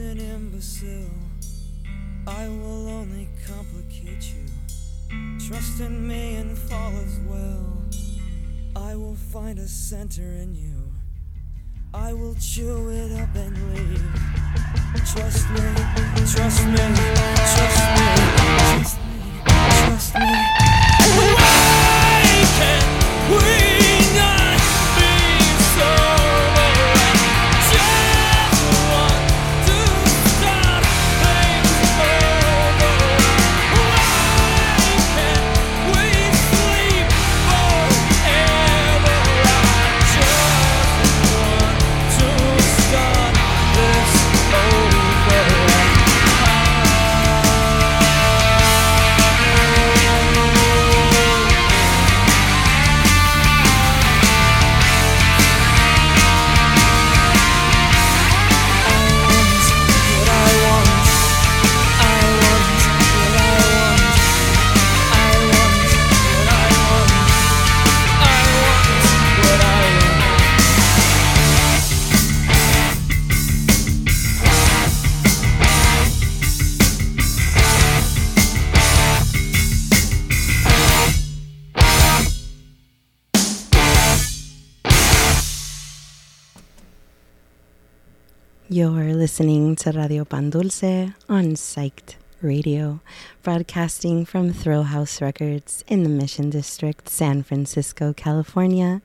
[0.00, 1.10] an imbecile.
[2.26, 4.46] I will only complicate you.
[5.46, 7.82] Trust in me and fall as well.
[8.76, 10.92] I will find a center in you.
[11.92, 14.10] I will chew it up and leave.
[15.12, 15.60] Trust me,
[16.32, 18.06] trust me, trust me,
[18.56, 19.16] trust me,
[19.86, 20.30] trust me.
[21.36, 23.69] Why can't we
[88.80, 93.00] You're listening to Radio Pan Dulce on Psyched Radio,
[93.42, 99.02] broadcasting from Thrill House Records in the Mission District, San Francisco, California.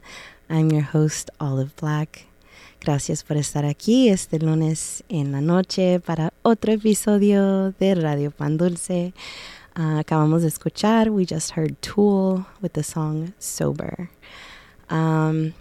[0.49, 2.25] I'm your host, Olive Black.
[2.79, 8.55] Gracias por estar aquí este lunes en la noche para otro episodio de Radio Pan
[8.55, 9.13] Dulce.
[9.75, 14.09] Ah, acabamos de escuchar, we just heard Tool with the song Sober.
[14.89, 15.53] Um,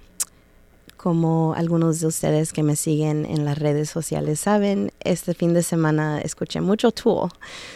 [1.05, 5.63] como algunos de ustedes que me siguen en las redes sociales saben, este fin de
[5.63, 7.29] semana escuché mucho Tool.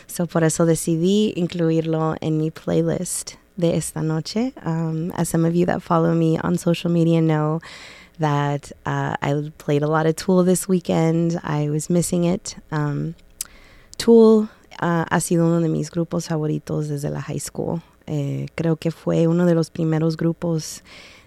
[0.06, 4.54] So por eso decidí incluirlo en mi playlist de esta noche.
[4.64, 7.60] Um, as some of you that follow me on social media know,
[8.18, 11.38] that uh, I played a lot of Tool this weekend.
[11.44, 12.56] I was missing it.
[12.72, 13.14] Um,
[13.98, 14.48] Tool
[14.80, 17.82] uh, ha sido uno de mis grupos favoritos desde la high school.
[18.06, 20.82] Eh, creo que fue uno de los primeros grupos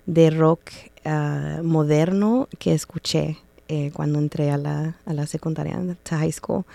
[0.07, 0.71] de rock
[1.06, 3.38] uh, moderno que escuché
[3.68, 6.65] eh, cuando entré a la, a la secundaria, a high school.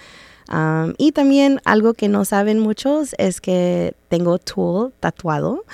[0.49, 5.65] Um, y también algo que no saben muchos es que tengo Tool tatuado,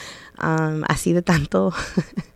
[0.43, 1.73] um, así de tanto.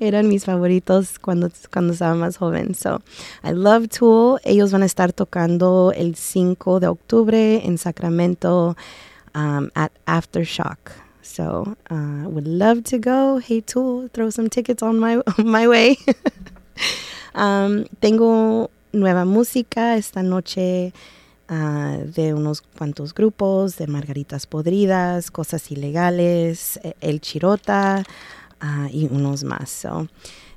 [0.00, 2.74] eran mis favoritos cuando, cuando estaba más joven.
[2.74, 3.02] So,
[3.44, 4.40] I love Tool.
[4.44, 8.76] Ellos van a estar tocando el 5 de octubre en Sacramento
[9.34, 11.05] um, at Aftershock.
[11.26, 13.38] So, uh, would love to go.
[13.38, 15.98] Hey Tool, throw some tickets on my, on my way.
[17.34, 20.92] um, tengo nueva música esta noche.
[21.48, 28.02] Uh, de unos cuantos grupos, de Margaritas Podridas, Cosas Ilegales, e, El Chirota
[28.60, 29.70] uh, y unos más.
[29.70, 30.08] So,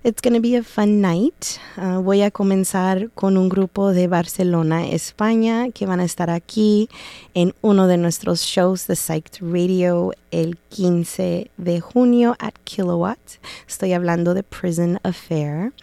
[0.04, 1.60] it's going to be a fun night.
[1.78, 6.90] Uh, voy a comenzar con un grupo de Barcelona, España, que van a estar aquí
[7.34, 13.20] en uno de nuestros shows de Psyched Radio el 15 de junio at Kilowatt.
[13.68, 15.74] Estoy hablando de Prison Affair.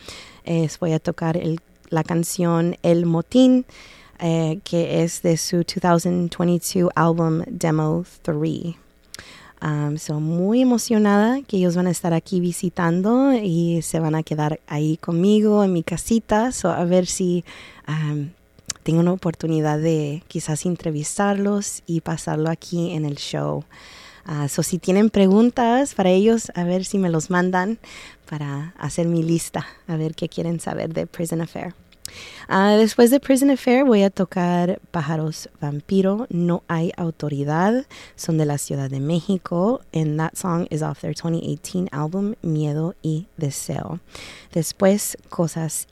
[0.81, 1.61] Voy a tocar el,
[1.91, 3.67] la canción El Motín.
[4.19, 8.86] Eh, que es de su 2022 álbum Demo 3.
[9.63, 14.23] Um, so muy emocionada que ellos van a estar aquí visitando y se van a
[14.23, 16.53] quedar ahí conmigo en mi casita.
[16.53, 17.45] So a ver si
[17.89, 18.29] um,
[18.83, 23.65] tengo una oportunidad de quizás entrevistarlos y pasarlo aquí en el show.
[24.29, 27.79] Uh, so si tienen preguntas para ellos, a ver si me los mandan
[28.29, 31.75] para hacer mi lista, a ver qué quieren saber de Prison Affair.
[32.49, 38.47] Uh, después de Prison Affair voy a tocar Pájaros Vampiro, No hay autoridad, son de
[38.47, 44.01] la Ciudad de México, and that song is off their 2018 album Miedo y Deseo.
[44.53, 45.89] Después Cosas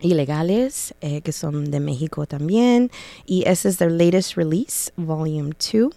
[0.00, 2.90] Ilegales, eh, que son de México también,
[3.26, 5.92] y ese es their latest release, Volume 2.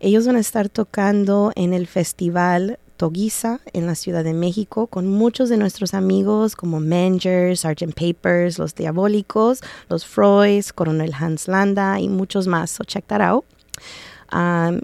[0.00, 5.06] Ellos van a estar tocando en el festival Toguiza en la Ciudad de México con
[5.06, 7.94] muchos de nuestros amigos como Mangers, Sgt.
[7.94, 12.70] Papers, Los Diabólicos, Los Freuds, Coronel Hans Landa y muchos más.
[12.70, 13.46] So check that out.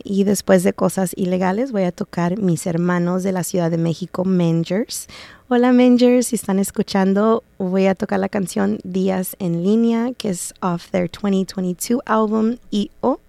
[0.04, 4.24] Y después de cosas ilegales voy a tocar mis hermanos de la Ciudad de México,
[4.24, 5.08] Mangers.
[5.48, 10.54] Hola Mangers, si están escuchando, voy a tocar la canción Días en línea, que es
[10.62, 13.20] off their 2022 album EO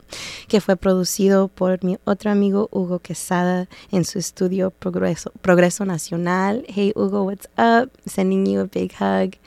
[0.47, 6.65] que fue producido por mi otro amigo Hugo Quesada en su estudio Progreso, Nacional.
[6.67, 7.91] Hey Hugo, what's up?
[8.05, 9.37] Sending you a big hug.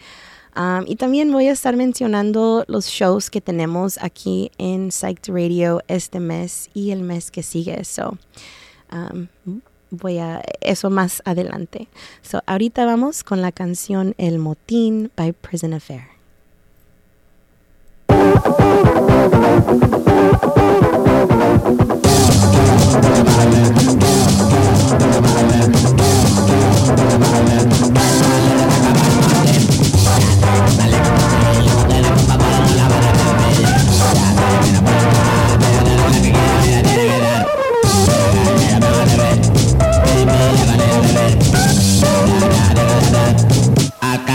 [0.57, 5.83] Um, y también voy a estar mencionando los shows que tenemos aquí en Psyched Radio
[5.87, 7.85] este mes y el mes que sigue.
[7.85, 8.19] So,
[8.93, 9.29] um,
[9.91, 11.87] voy a eso más adelante.
[12.23, 16.19] So, ahorita vamos con la canción El Motín by Prison Affair.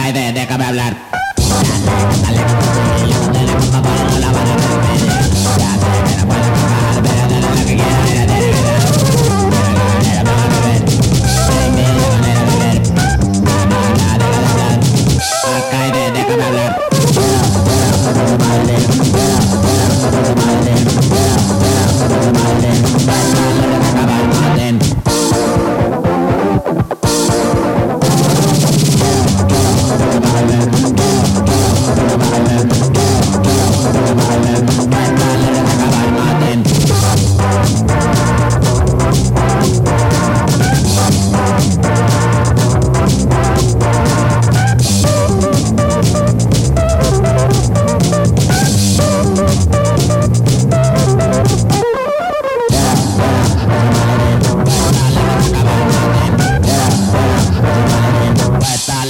[0.06, 0.98] Ay, de, déjame hablar.
[2.24, 2.42] Dale,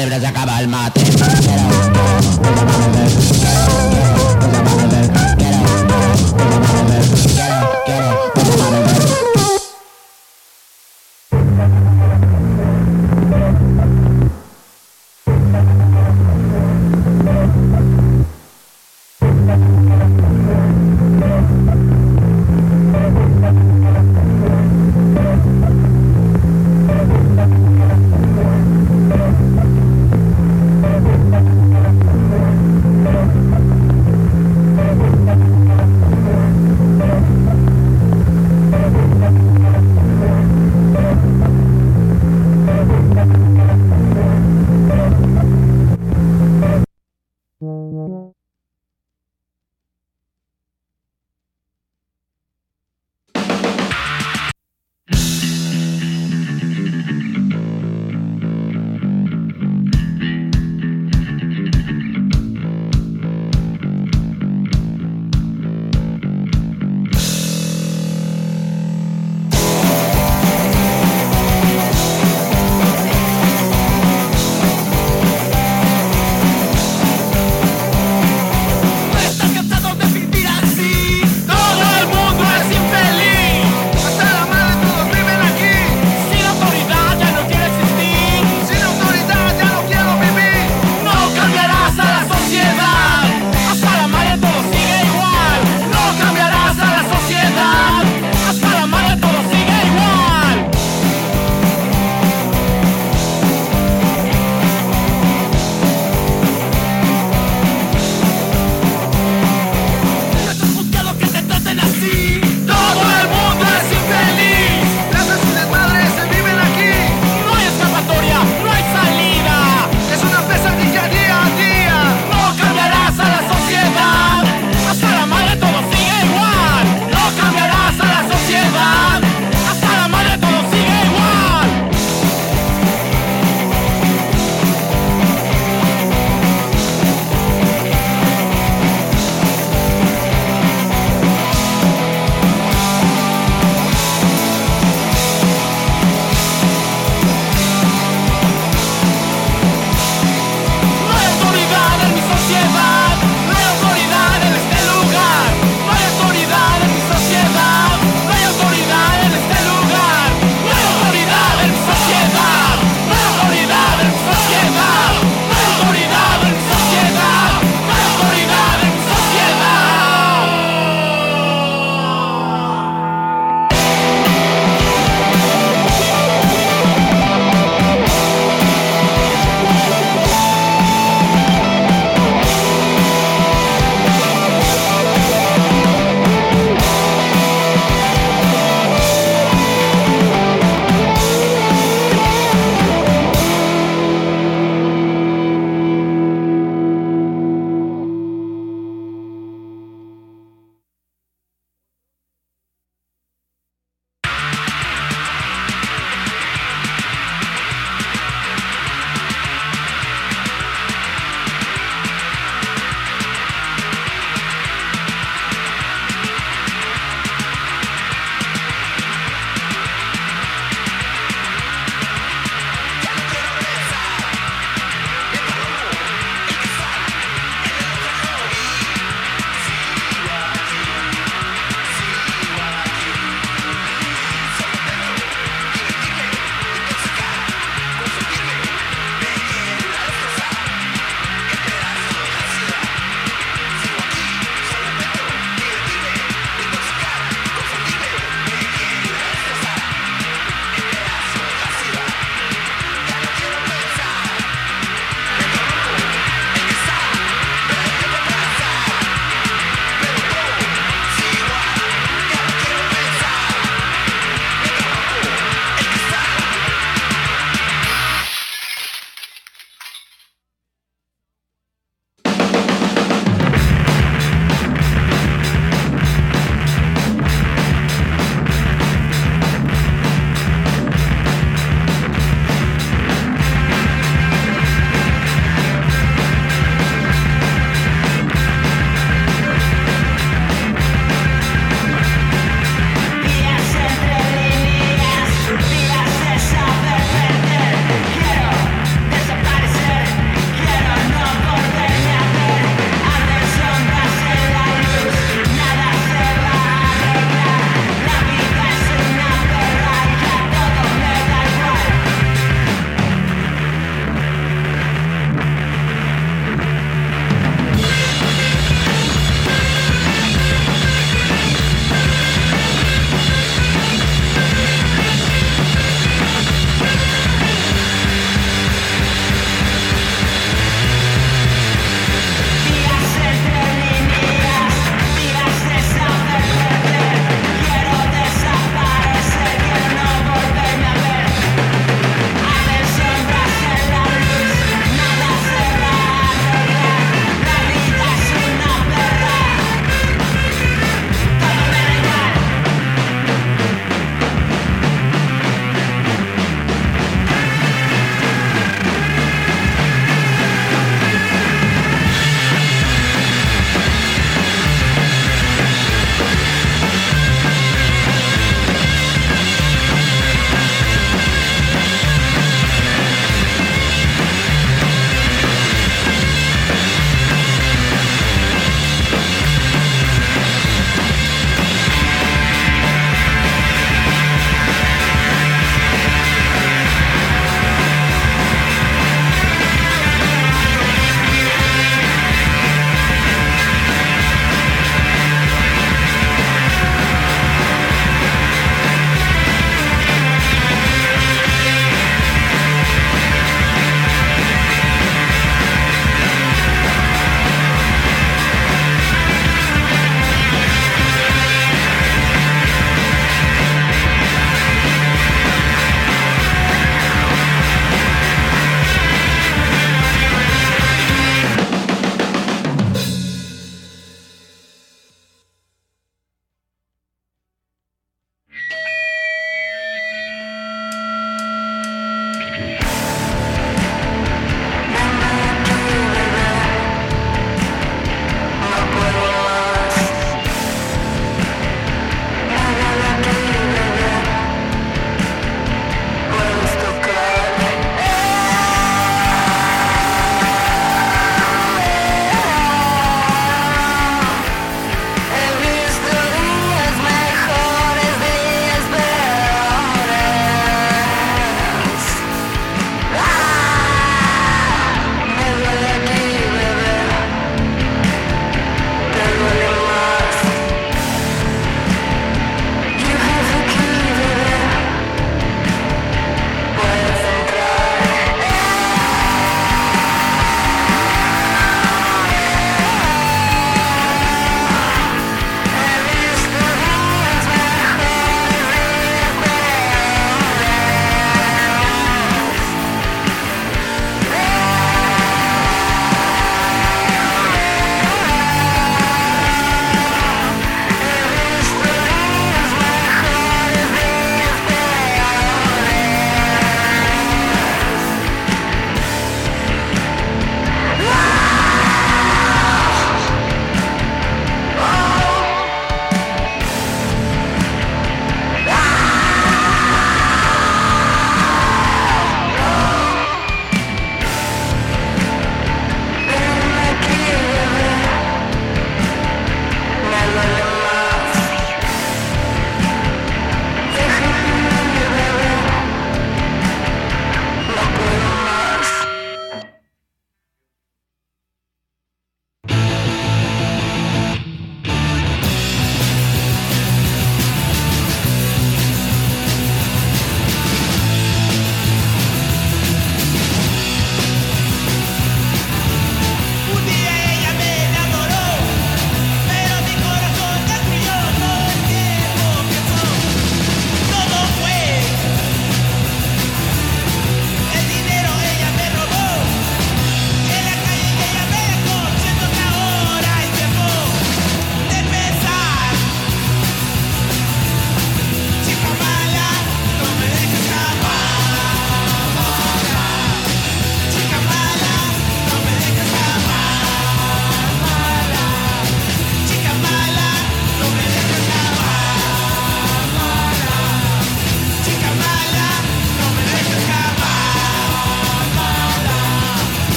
[0.00, 1.00] libre se acaba el mate.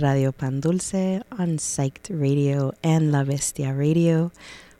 [0.00, 4.32] Radio Pan Dulce on Psyched Radio and La Bestia Radio,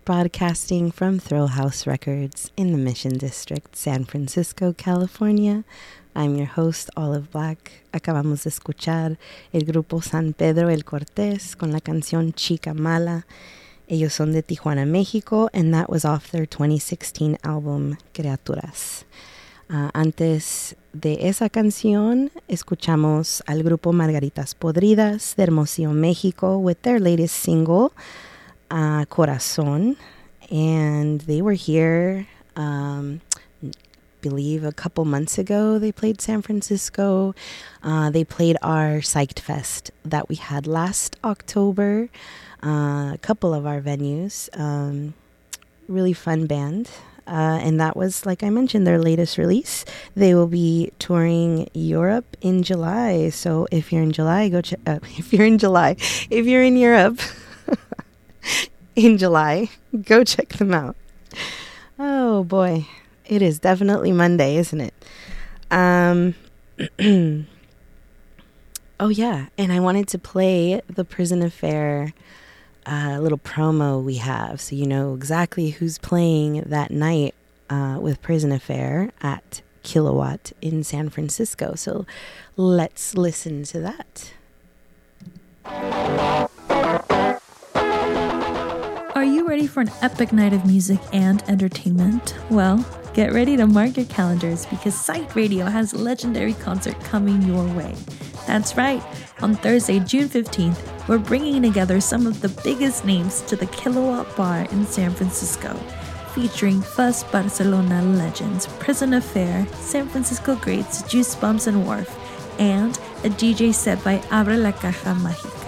[0.05, 5.65] broadcasting from Thrill House Records in the Mission District, San Francisco, California.
[6.17, 7.85] I'm your host, Olive Black.
[7.93, 9.17] Acabamos de escuchar
[9.53, 13.27] el grupo San Pedro el Cortez con la canción Chica Mala.
[13.89, 19.05] Ellos son de Tijuana, México, and that was off their 2016 album Criaturas.
[19.71, 27.01] Uh, antes de esa canción, escuchamos al grupo Margaritas Podridas de Hermosillo, México, with their
[27.01, 27.93] latest single,
[28.71, 29.97] uh, Corazón.
[30.51, 33.21] And they were here, um,
[34.23, 35.81] believe, a couple months ago.
[35.81, 37.35] They played San Francisco.
[37.83, 42.09] Uh, they played our Psyched Fest that we had last October,
[42.63, 44.49] uh, a couple of our venues.
[44.59, 45.15] Um,
[45.89, 46.89] really fun band.
[47.27, 49.85] Uh, and that was, like I mentioned, their latest release.
[50.15, 53.31] They will be touring Europe in July.
[53.31, 54.81] So if you're in July, go check.
[54.87, 55.97] Uh, if you're in July,
[56.31, 57.21] if you're in Europe
[58.97, 59.71] in July,
[60.05, 60.97] go check them out.
[61.99, 62.87] Oh boy,
[63.27, 64.95] it is definitely Monday, isn't it?
[65.71, 66.35] Um.
[68.99, 72.13] oh yeah, and I wanted to play the Prison Affair
[72.87, 77.35] uh, little promo we have so you know exactly who's playing that night
[77.71, 81.75] uh, with Prison Affair at Kilowatt in San Francisco.
[81.77, 82.07] So
[82.57, 84.33] let's listen to that.
[89.15, 92.37] Are you ready for an epic night of music and entertainment?
[92.51, 97.41] Well, get ready to mark your calendars because Psyched Radio has a legendary concert coming
[97.43, 97.95] your way.
[98.47, 99.03] That's right.
[99.45, 104.35] On Thursday, June 15th, we're bringing together some of the biggest names to the Kilowatt
[104.39, 105.75] Bar in San Francisco,
[106.33, 112.09] featuring Fuzz Barcelona legends Prison Affair, San Francisco greats Juice Bumps and Wharf,
[112.59, 115.64] and a DJ set by Abre la Caja Mágica.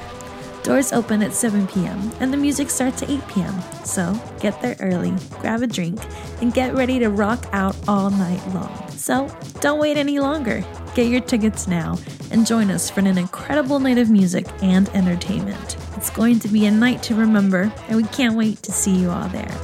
[0.67, 2.11] Doors open at 7 p.m.
[2.19, 3.55] and the music starts at 8 p.m.
[3.85, 6.01] So get there early, grab a drink,
[6.43, 8.91] and get ready to rock out all night long.
[8.91, 9.29] So
[9.61, 10.65] don't wait any longer.
[10.97, 11.99] Get your tickets now
[12.33, 15.77] and join us for an incredible night of music and entertainment.
[15.97, 19.11] It's going to be a night to remember, and we can't wait to see you
[19.11, 19.55] all there.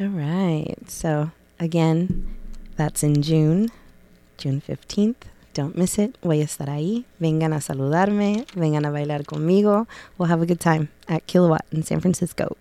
[0.00, 0.76] All right.
[0.86, 2.36] So, again,
[2.76, 3.72] that's in June,
[4.38, 5.16] June 15th.
[5.54, 6.18] Don't miss it.
[6.20, 7.04] Voy a estar ahí.
[7.20, 8.44] Vengan a saludarme.
[8.56, 9.86] Vengan a bailar conmigo.
[10.18, 12.56] We'll have a good time at Kilowatt in San Francisco.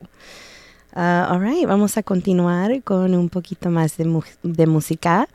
[0.96, 5.26] Uh, all right, vamos a continuar con un poquito más de, mu de música.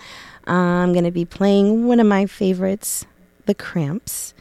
[0.46, 3.04] I'm going to be playing one of my favorites,
[3.46, 4.34] The Cramps,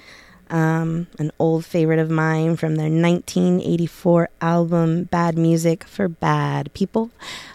[0.52, 7.10] um, an old favorite of mine from their 1984 album Bad Music for Bad People,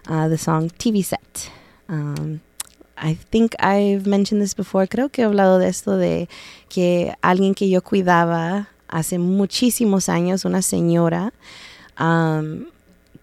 [0.09, 1.49] uh, the song TV Set.
[1.89, 2.41] Um,
[3.03, 4.87] I think I've mentioned this before.
[4.87, 6.29] Creo que he hablado de esto de
[6.69, 11.33] que alguien que yo cuidaba hace muchísimos años, una señora
[11.99, 12.67] um,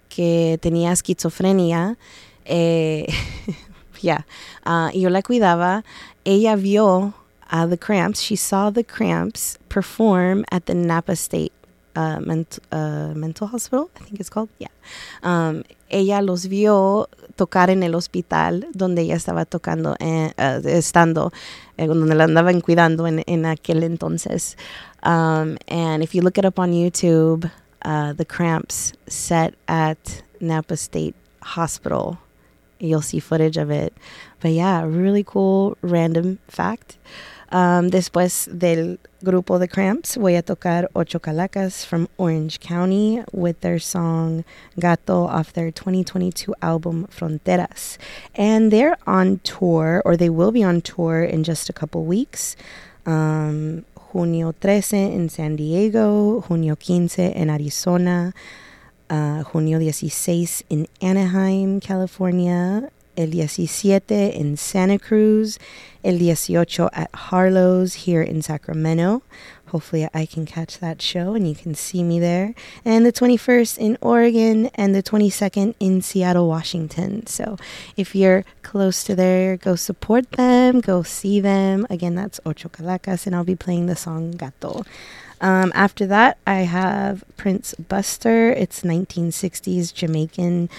[0.09, 1.97] que tenía esquizofrenia,
[2.43, 3.07] eh,
[4.01, 4.25] yeah,
[4.65, 5.85] uh, yo la cuidaba.
[6.25, 7.13] Ella vio
[7.49, 8.19] uh, the Cramps.
[8.21, 11.53] She saw the Cramps perform at the Napa State
[11.99, 14.49] uh, ment uh, Mental Hospital, I think it's called.
[14.59, 14.73] Yeah.
[15.23, 21.31] Um, ella los vio tocar en el hospital donde ella estaba tocando, eh, uh, estando,
[21.77, 24.55] eh, donde la andaban cuidando en, en aquel entonces.
[25.03, 27.49] Um, and if you look it up on YouTube,
[27.83, 32.17] uh, the Cramps set at Napa State Hospital,
[32.79, 33.93] you'll see footage of it.
[34.41, 36.97] But yeah, really cool random fact.
[37.51, 43.62] Um, después del grupo The Cramps, voy a tocar Ocho Calacas from Orange County with
[43.62, 44.45] their song
[44.79, 47.97] Gato off their 2022 album Fronteras.
[48.35, 52.55] And they're on tour, or they will be on tour in just a couple weeks.
[53.07, 53.83] Um,
[54.13, 58.31] junio 13 in San Diego, junio 15 in Arizona,
[59.09, 65.60] uh, junio 16 in Anaheim, California, el 17 in Santa Cruz,
[66.03, 69.21] el 18 at Harlow's here in Sacramento.
[69.67, 72.55] Hopefully, I can catch that show and you can see me there.
[72.84, 77.27] And the 21st in Oregon and the 22nd in Seattle, Washington.
[77.27, 77.58] So
[77.95, 81.86] if you're close to there, go support them, go see them.
[81.89, 84.84] Again, that's Ocho Calacas, and I'll be playing the song Gato.
[85.41, 88.51] Um, after that, I have Prince Buster.
[88.51, 90.69] It's 1960s Jamaican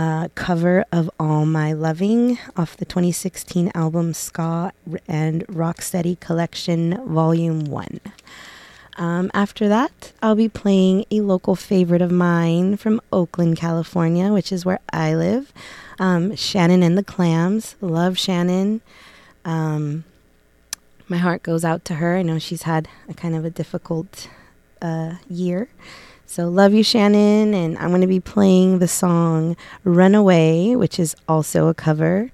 [0.00, 4.72] uh, cover of All My Loving off the 2016 album Ska
[5.06, 8.00] and Rocksteady Collection Volume 1.
[8.96, 14.50] Um, after that, I'll be playing a local favorite of mine from Oakland, California, which
[14.50, 15.52] is where I live.
[15.98, 17.76] Um, Shannon and the Clams.
[17.82, 18.80] Love Shannon.
[19.44, 20.04] Um,
[21.08, 22.16] my heart goes out to her.
[22.16, 24.30] I know she's had a kind of a difficult
[24.80, 25.68] uh, year.
[26.30, 27.54] So, love you, Shannon.
[27.54, 32.30] And I'm going to be playing the song Runaway, which is also a cover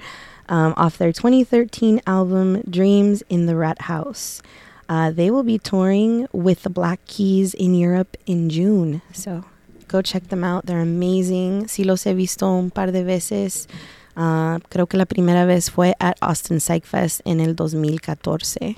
[0.50, 4.42] um, off their 2013 album Dreams in the Rat House.
[4.86, 9.00] Uh, they will be touring with the Black Keys in Europe in June.
[9.14, 9.46] So,
[9.88, 10.66] go check them out.
[10.66, 11.68] They're amazing.
[11.68, 13.66] Si los he visto un par de veces.
[14.14, 18.76] Uh, creo que la primera vez fue at Austin Psych Fest en el 2014.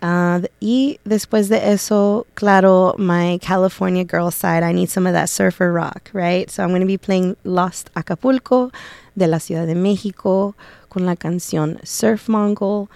[0.00, 5.28] Uh, y después de eso, claro, my California girl side, I need some of that
[5.28, 6.48] surfer rock, right?
[6.50, 8.70] So I'm going to be playing Lost Acapulco
[9.16, 10.54] de la Ciudad de México
[10.88, 12.88] con la canción Surf Mongol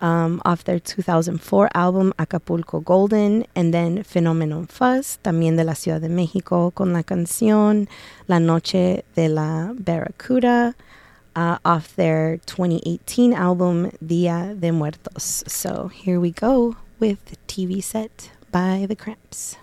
[0.00, 6.00] um, off their 2004 album Acapulco Golden, and then Phenomenon Fuzz, también de la Ciudad
[6.00, 7.88] de México, con la canción
[8.28, 10.76] La Noche de la Barracuda
[11.36, 15.44] uh, off their 2018 album Dia de Muertos.
[15.46, 19.56] So here we go with TV Set by The Cramps.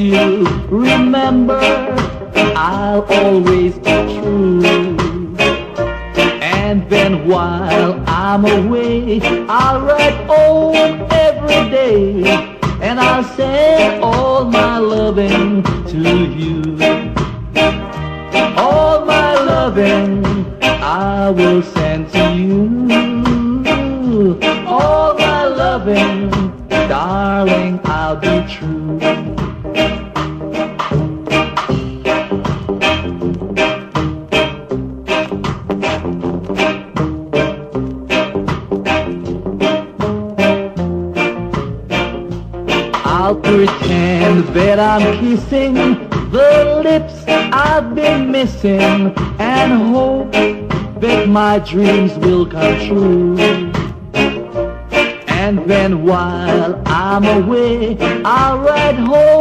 [0.00, 0.46] you.
[0.68, 1.60] Remember,
[2.56, 3.49] I'll always.
[51.64, 53.36] dreams will come true.
[55.28, 59.39] And then while I'm away, I'll write home.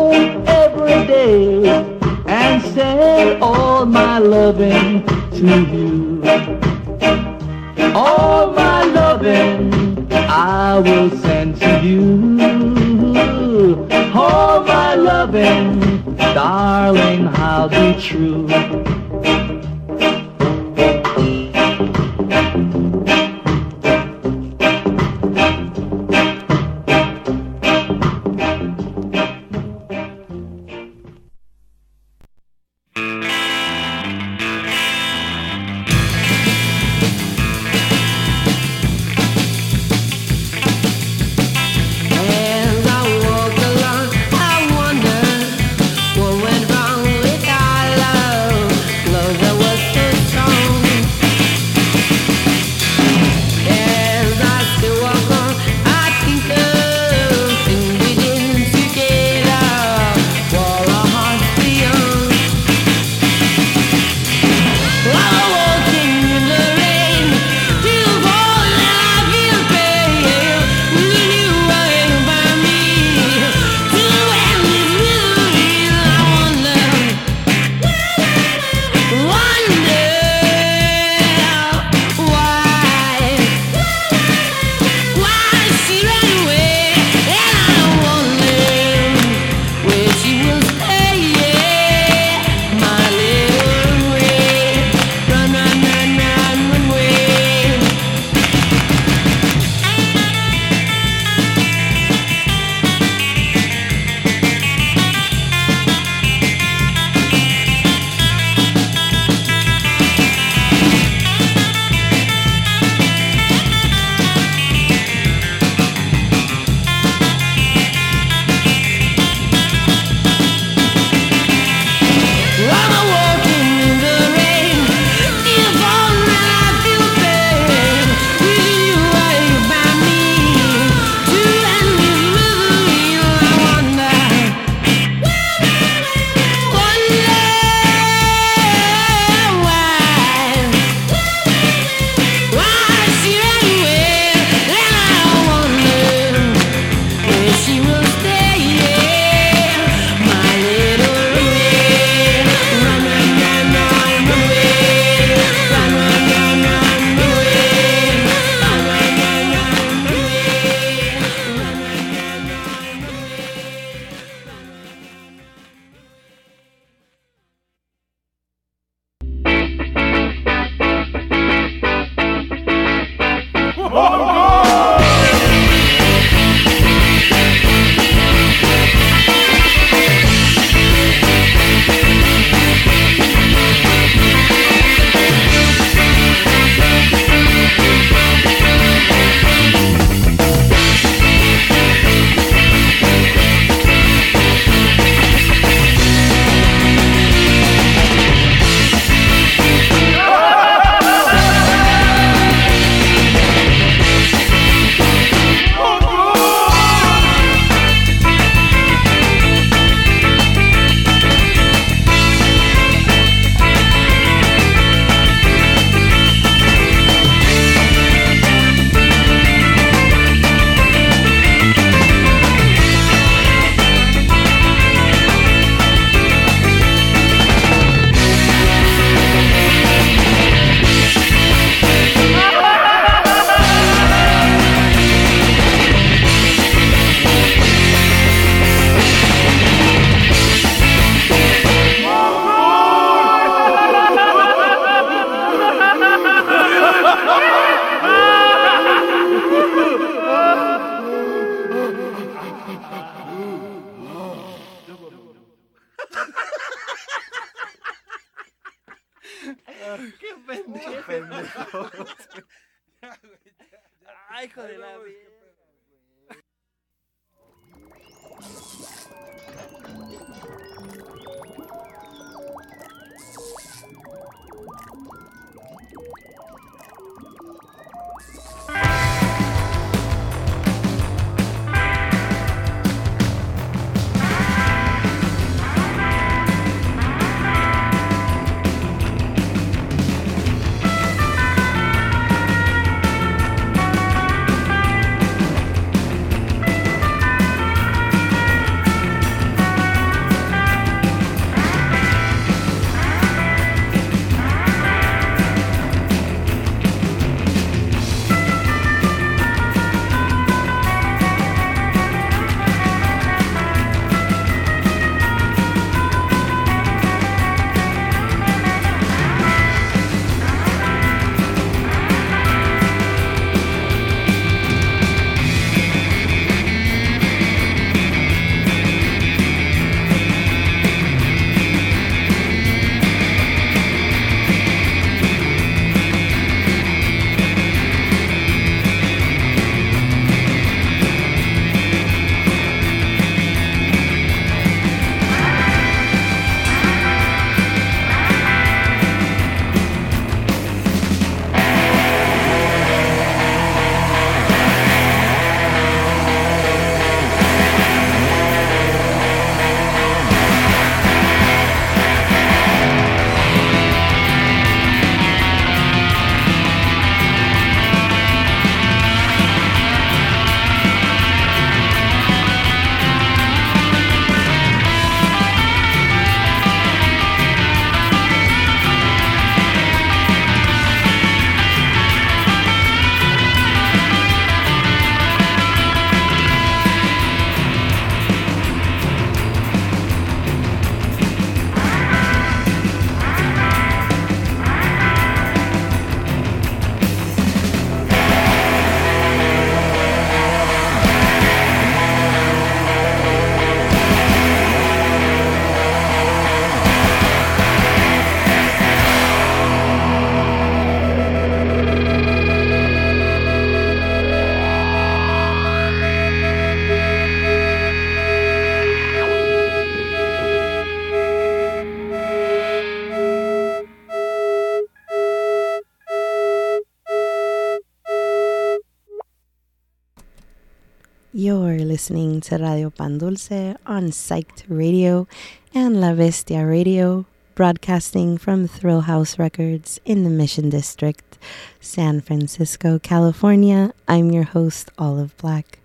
[432.48, 435.28] Radio Pan Dulce on Psyched Radio
[435.74, 441.38] and La Bestia Radio, broadcasting from Thrill House Records in the Mission District,
[441.82, 443.94] San Francisco, California.
[444.08, 445.80] I'm your host, Olive Black.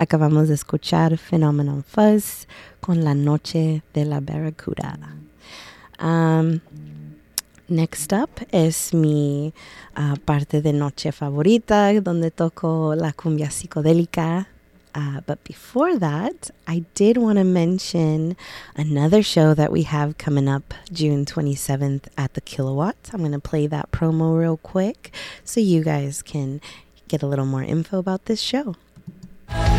[0.00, 2.46] Acabamos de escuchar Phenomenon Fuzz
[2.80, 4.98] con La Noche de la Barracuda.
[6.00, 6.60] Um,
[7.68, 9.52] Next up es mi
[9.94, 14.48] uh, parte de noche favorita, donde toco la cumbia psicodélica.
[14.98, 18.36] Uh, but before that, I did want to mention
[18.74, 22.96] another show that we have coming up June 27th at the Kilowatt.
[23.12, 25.12] I'm going to play that promo real quick
[25.44, 26.60] so you guys can
[27.06, 28.74] get a little more info about this show.
[29.50, 29.78] On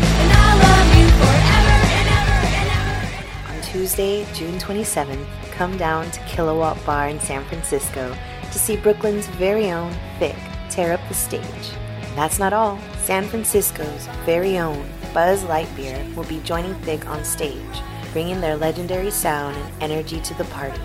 [3.62, 8.16] Tuesday, June 27th, come down to Kilowatt Bar in San Francisco
[8.50, 10.38] to see Brooklyn's very own Thick
[10.70, 11.44] tear up the stage.
[11.44, 12.78] And that's not all.
[13.02, 14.82] San Francisco's very own
[15.12, 17.82] Buzz Lightyear will be joining Thick on stage,
[18.12, 20.80] bringing their legendary sound and energy to the party,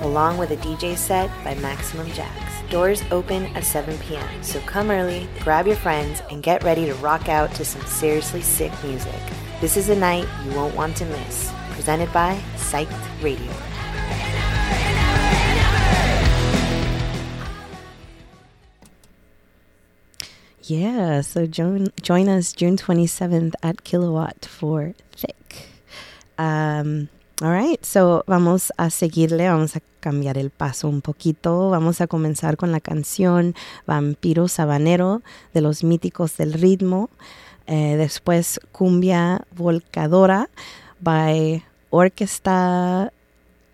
[0.00, 2.34] along with a DJ set by Maximum Jax.
[2.70, 6.94] Doors open at 7 p.m., so come early, grab your friends, and get ready to
[6.94, 9.20] rock out to some seriously sick music.
[9.60, 11.52] This is a night you won't want to miss.
[11.70, 13.52] Presented by Psyched Radio.
[20.68, 25.66] Yeah, so join, join us June 27th at Kilowatt for Thick.
[26.36, 27.08] Um,
[27.40, 31.70] all right, so vamos a seguirle, vamos a cambiar el paso un poquito.
[31.70, 33.54] Vamos a comenzar con la canción
[33.86, 35.22] Vampiro Sabanero
[35.54, 37.08] de los míticos del ritmo.
[37.66, 40.50] Eh, después Cumbia Volcadora
[41.00, 43.10] by Orquesta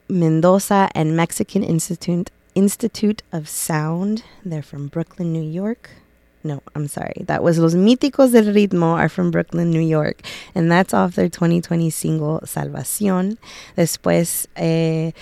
[0.06, 4.22] Mendoza and Mexican Institute, Institute of Sound.
[4.44, 6.03] They're from Brooklyn, New York.
[6.46, 7.24] No, I'm sorry.
[7.26, 10.20] That was Los Míticos del Ritmo are from Brooklyn, New York.
[10.54, 13.38] And that's off their 2020 single Salvación.
[13.78, 15.12] Después, eh,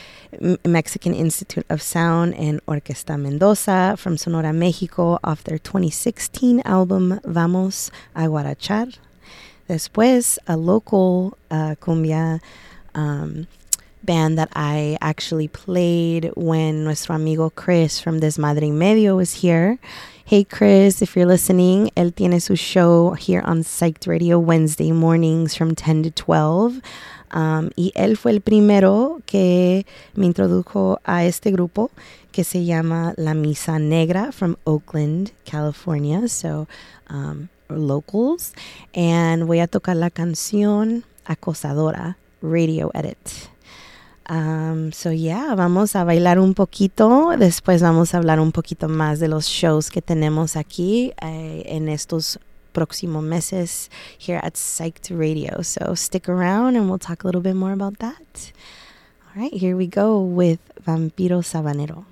[0.67, 7.93] Mexican Institute of Sound and Orquesta Mendoza from Sonora, Mexico, off their 2016 album Vamos
[8.17, 8.99] a Guarachar.
[9.69, 12.41] Después, a local uh, cumbia
[12.97, 13.47] um,
[14.03, 19.79] band that I actually played when nuestro amigo Chris from Desmadre Medio was here.
[20.33, 25.55] Hey, Chris, if you're listening, él tiene su show here on Psyched Radio Wednesday mornings
[25.55, 26.81] from 10 to 12.
[27.33, 31.91] Um, y él fue el primero que me introdujo a este grupo
[32.33, 36.27] que se llama La Misa Negra from Oakland, California.
[36.29, 36.67] So,
[37.11, 38.55] um, locals.
[38.95, 43.52] And voy a tocar la canción Acosadora, Radio Edit.
[44.33, 47.37] Um, so yeah, vamos a bailar un poquito.
[47.39, 51.91] Después vamos a hablar un poquito más de los shows que tenemos aquí eh, en
[51.91, 52.41] estos
[52.73, 55.63] próximos meses here at Psyched Radio.
[55.63, 58.53] So stick around and we'll talk a little bit more about that.
[59.37, 62.07] All right, here we go with Vampiro Sabanero.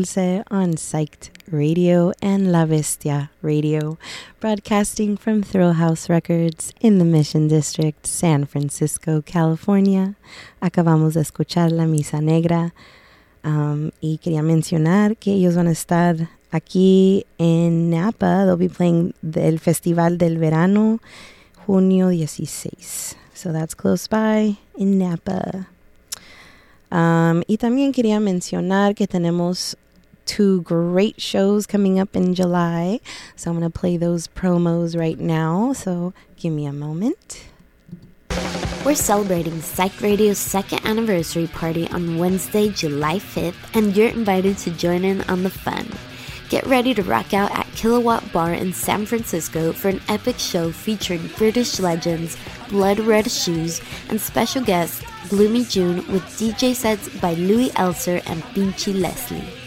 [0.00, 3.98] On Psyched Radio and La Bestia Radio,
[4.40, 10.14] broadcasting from Thrill House Records in the Mission District, San Francisco, California.
[10.62, 12.72] Acabamos de escuchar La Misa Negra
[13.44, 18.46] um, y quería mencionar que ellos van a estar aquí en Napa.
[18.46, 20.98] They'll be playing el Festival del Verano,
[21.66, 23.16] junio 16.
[23.34, 25.68] So that's close by in Napa.
[26.90, 29.76] Um, y también quería mencionar que tenemos
[30.30, 33.00] two great shows coming up in July.
[33.34, 35.72] So I'm going to play those promos right now.
[35.72, 37.46] So give me a moment.
[38.84, 44.70] We're celebrating Psych Radio's second anniversary party on Wednesday, July 5th, and you're invited to
[44.70, 45.88] join in on the fun.
[46.48, 50.70] Get ready to rock out at Kilowatt Bar in San Francisco for an epic show
[50.70, 52.36] featuring British legends,
[52.68, 58.42] Blood Red Shoes, and special guest Gloomy June with DJ sets by Louis Elser and
[58.54, 59.59] Pinchy Leslie.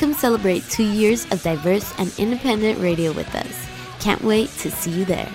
[0.00, 3.68] Come celebrate two years of diverse and independent radio with us.
[4.00, 5.28] Can't wait to see you there.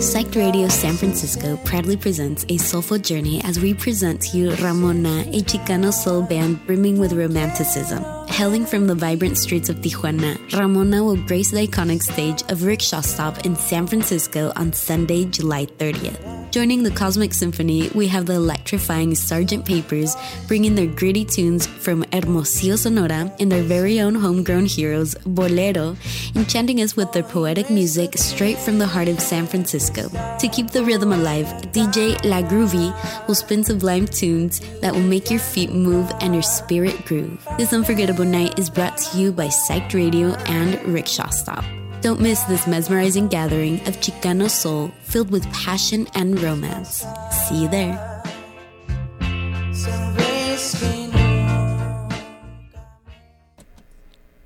[0.00, 5.20] Psyched Radio San Francisco proudly presents a soulful journey as we present to you Ramona,
[5.20, 8.21] a Chicano soul band brimming with romanticism.
[8.32, 13.02] Hailing from the vibrant streets of Tijuana, Ramona will grace the iconic stage of Rickshaw
[13.02, 16.50] Stop in San Francisco on Sunday, July 30th.
[16.50, 19.64] Joining the Cosmic Symphony, we have the electrifying Sgt.
[19.64, 20.16] Papers
[20.48, 25.96] bringing their gritty tunes from Hermosillo, Sonora, and their very own homegrown heroes, Bolero,
[26.34, 30.10] enchanting us with their poetic music straight from the heart of San Francisco.
[30.38, 32.92] To keep the rhythm alive, DJ La Groovy
[33.26, 37.46] will spin sublime tunes that will make your feet move and your spirit groove.
[37.56, 41.64] This unforgettable night is brought to you by Psyched Radio and Rickshaw Stop.
[42.00, 47.04] Don't miss this mesmerizing gathering of Chicano soul filled with passion and romance.
[47.30, 48.22] See you there.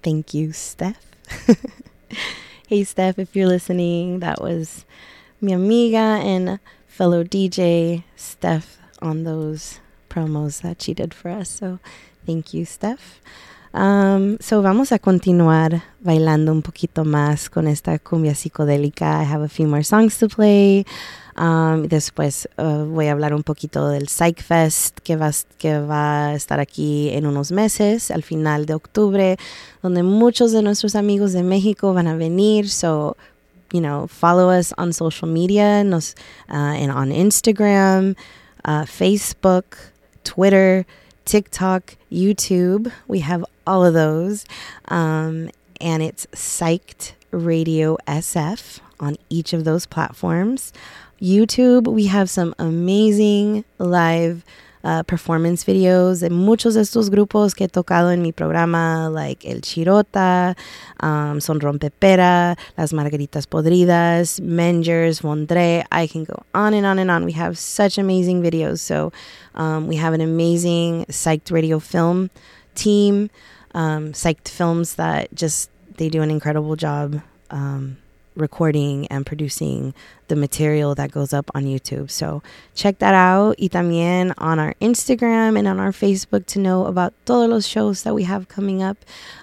[0.02, 1.04] Thank you, Steph.
[2.68, 4.84] hey, Steph, if you're listening, that was
[5.40, 11.50] mi amiga and fellow DJ, Steph, on those promos that she did for us.
[11.50, 11.78] So
[12.24, 13.20] thank you, Steph.
[13.76, 19.20] Um, so vamos a continuar bailando un poquito más con esta cumbia psicodélica.
[19.20, 20.86] I have a few more songs to play.
[21.36, 26.58] Um, después uh, voy a hablar un poquito del Psych Fest que va, a estar
[26.58, 29.36] aquí en unos meses, al final de octubre,
[29.82, 32.70] donde muchos de nuestros amigos de México van a venir.
[32.70, 33.18] So,
[33.74, 36.14] you know, follow us on social media, nos,
[36.48, 38.16] uh, and on Instagram,
[38.64, 39.76] uh, Facebook,
[40.24, 40.86] Twitter,
[41.26, 42.90] TikTok, YouTube.
[43.06, 44.44] We have all of those.
[44.88, 45.50] Um,
[45.80, 50.72] and it's Psyched Radio SF on each of those platforms.
[51.20, 54.44] YouTube, we have some amazing live
[54.86, 59.44] uh, performance videos de muchos de estos grupos que he tocado en mi programa, like
[59.44, 60.56] El Shirota,
[61.00, 65.84] um, Son Rompepera, Las Margaritas Podridas, Mengers, Vondre.
[65.90, 67.24] I can go on and on and on.
[67.24, 68.78] We have such amazing videos.
[68.78, 69.12] So
[69.56, 72.30] um, we have an amazing Psyched Radio film
[72.76, 73.28] team,
[73.76, 77.22] um, Psyched Films that just, they do an incredible job.
[77.50, 77.98] Um,
[78.36, 79.94] recording and producing
[80.28, 82.10] the material that goes up on YouTube.
[82.10, 82.42] So
[82.74, 83.56] check that out.
[83.58, 88.02] Y también on our Instagram and on our Facebook to know about todos los shows
[88.02, 88.98] that we have coming up.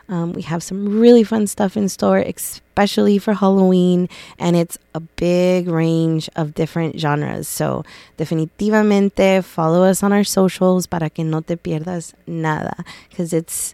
[0.09, 4.99] Um, we have some really fun stuff in store, especially for Halloween, and it's a
[4.99, 7.47] big range of different genres.
[7.47, 7.83] So
[8.17, 13.73] definitivamente follow us on our socials para que no te pierdas nada, because it's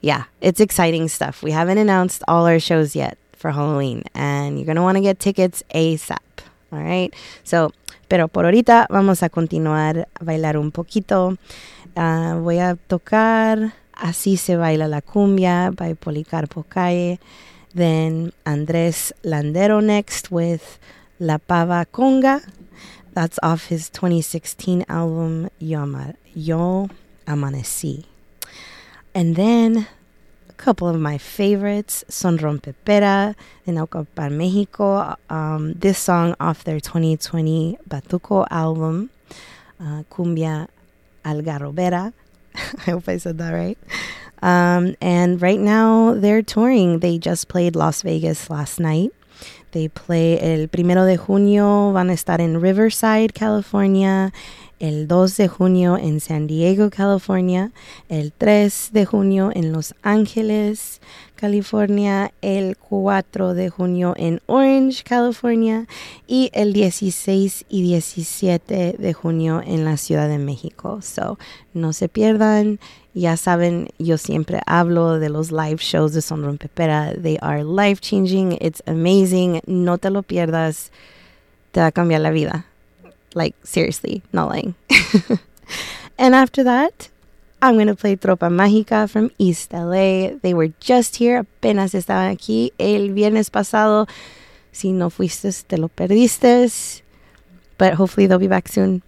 [0.00, 1.42] yeah, it's exciting stuff.
[1.42, 5.02] We haven't announced all our shows yet for Halloween, and you're going to want to
[5.02, 6.18] get tickets ASAP.
[6.72, 7.14] All right.
[7.44, 7.72] So,
[8.08, 11.36] pero por ahorita vamos a continuar a bailar un poquito.
[11.96, 17.18] Uh, voy a tocar Así se baila la cumbia by Policarpo Calle.
[17.74, 20.78] Then Andres Landero next with
[21.18, 22.42] La Pava Conga.
[23.14, 26.88] That's off his 2016 album Yo, Ama- Yo
[27.26, 28.04] Amanecí.
[29.16, 29.86] And then
[30.46, 35.16] a couple of my favorites, Son Rompepera de Naucalpan, Mexico.
[35.30, 39.08] Um, this song off their 2020 Batuco album,
[39.80, 40.68] uh, Cumbia
[41.24, 42.12] Algarrobera.
[42.54, 43.78] I hope I said that right.
[44.42, 46.98] Um, and right now they're touring.
[46.98, 49.12] They just played Las Vegas last night.
[49.72, 54.30] They play el primero de junio, van a estar in Riverside, California.
[54.78, 57.72] El 2 de junio en San Diego, California,
[58.08, 61.00] el 3 de junio en Los Ángeles,
[61.34, 65.86] California, el 4 de junio en Orange, California
[66.26, 71.00] y el 16 y 17 de junio en la Ciudad de México.
[71.02, 71.38] So,
[71.74, 72.78] no se pierdan.
[73.14, 77.14] Ya saben, yo siempre hablo de los live shows de Son Rompepera.
[77.14, 78.58] They are life changing.
[78.60, 79.60] It's amazing.
[79.66, 80.90] No te lo pierdas.
[81.72, 82.66] Te va a cambiar la vida.
[83.36, 84.74] Like, seriously, not lying.
[86.18, 87.10] and after that,
[87.60, 90.38] I'm going to play Tropa Mágica from East LA.
[90.40, 94.08] They were just here, apenas estaban aquí el viernes pasado.
[94.72, 97.02] Si no fuiste, te lo perdiste.
[97.76, 99.02] But hopefully they'll be back soon.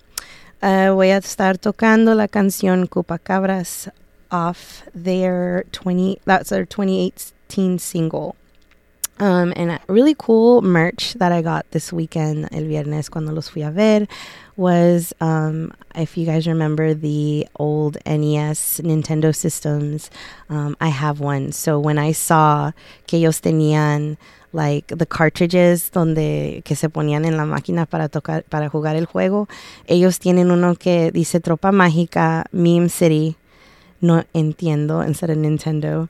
[0.60, 3.90] Uh, voy a estar tocando la canción Cupacabras
[4.30, 8.36] off their 20, that's their 2018 single.
[9.20, 13.62] Um, and really cool merch that I got this weekend, el viernes, cuando los fui
[13.62, 14.06] a ver,
[14.56, 20.10] was um, if you guys remember the old NES Nintendo systems,
[20.50, 21.52] um, I have one.
[21.52, 22.72] So when I saw
[23.06, 24.16] que ellos tenían
[24.52, 29.06] like the cartridges donde que se ponían en la máquina para tocar para jugar el
[29.06, 29.48] juego,
[29.86, 33.36] ellos tienen uno que dice Tropa Mágica Meme City.
[34.00, 36.08] No entiendo instead of Nintendo.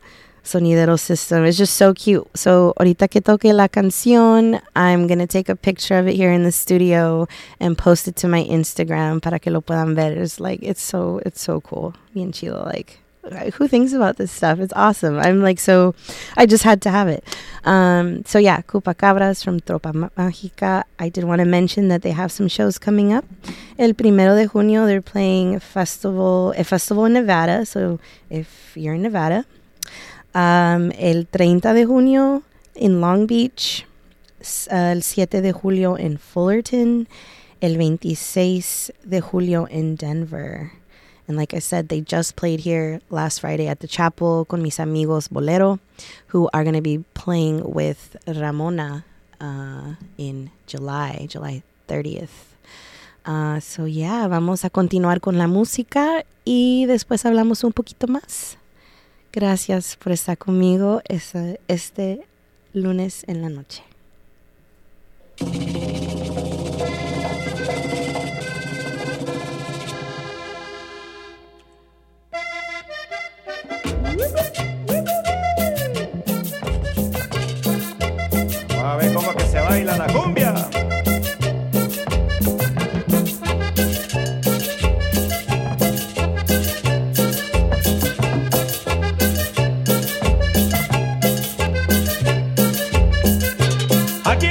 [0.49, 1.45] Sonidero system.
[1.45, 2.27] It's just so cute.
[2.35, 6.33] So, ahorita que toque la canción, I'm going to take a picture of it here
[6.33, 7.29] in the studio
[7.61, 10.13] and post it to my Instagram para que lo puedan ver.
[10.13, 11.95] It's like, it's so, it's so cool.
[12.15, 12.65] Bien chido.
[12.65, 12.99] Like,
[13.55, 14.59] who thinks about this stuff?
[14.59, 15.19] It's awesome.
[15.19, 15.95] I'm like, so,
[16.37, 17.25] I just had to have it.
[17.65, 20.85] Um, so, yeah, Cupacabras from Tropa Mágica.
[20.99, 23.27] I did want to mention that they have some shows coming up.
[23.79, 27.67] El primero de junio, they're playing festival, a festival in Nevada.
[27.67, 29.45] So, if you're in Nevada,
[30.35, 32.43] Um, el 30 de junio
[32.75, 33.87] en Long Beach,
[34.71, 37.09] uh, el 7 de julio en Fullerton,
[37.61, 40.73] el 26 de julio en Denver.
[41.27, 44.79] And like I said, they just played here last Friday at the chapel con mis
[44.79, 45.79] amigos Bolero,
[46.29, 49.05] who are going to be playing with Ramona
[49.41, 52.57] uh, in July, July 30th.
[53.27, 58.57] Uh, so yeah, vamos a continuar con la música y después hablamos un poquito más.
[59.33, 62.27] Gracias por estar conmigo este, este
[62.73, 63.83] lunes en la noche.
[78.83, 80.55] A ver cómo que se baila la cumbia.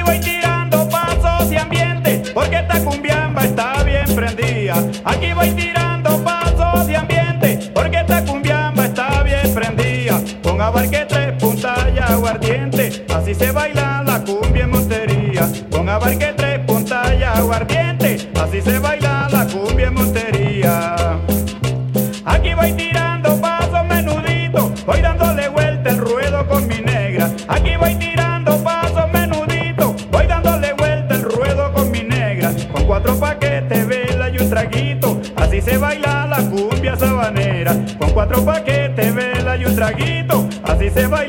[0.07, 4.75] Voy tirando pasos y ambiente, porque esta cumbiamba está bien prendida.
[5.03, 10.21] Aquí voy tirando pasos y ambiente, porque esta cumbiamba está bien prendida.
[10.41, 15.49] Con abarque tres puntas y aguardiente, así se baila la cumbia en Montería.
[15.69, 20.36] Con abarque tres puntas y aguardiente, así se baila la cumbia en Montería.
[40.89, 41.26] Se baila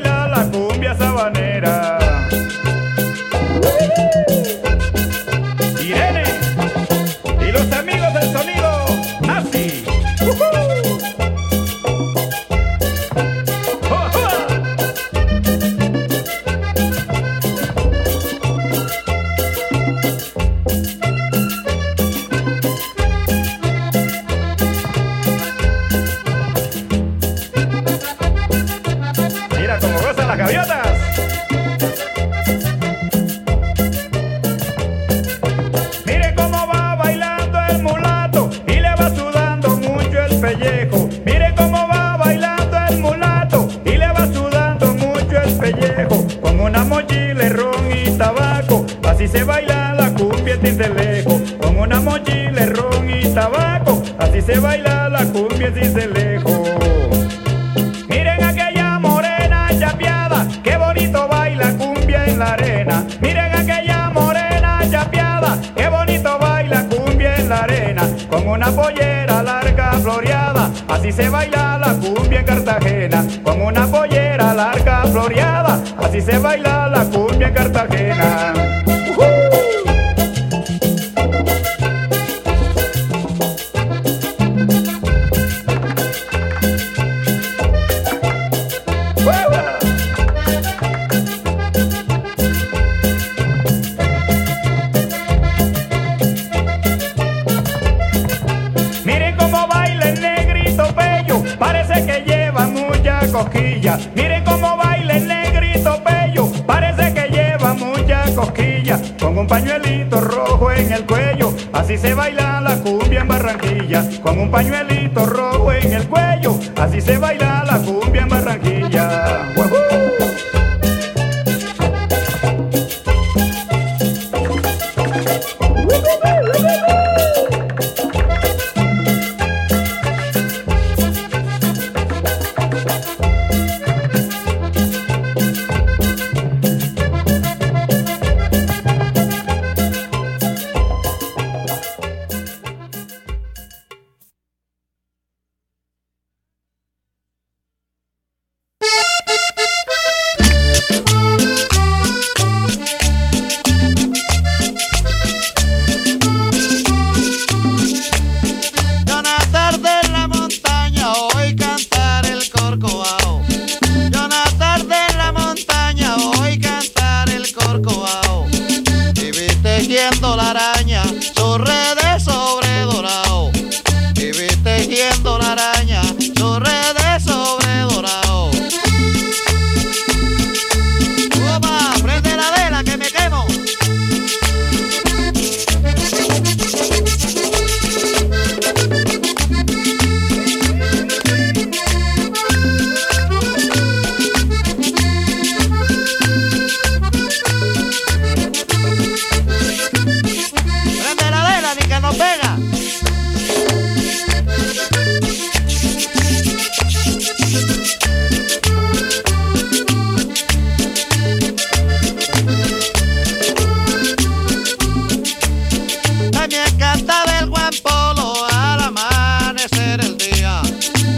[216.49, 220.63] También cantaba el Juan Polo al amanecer el día.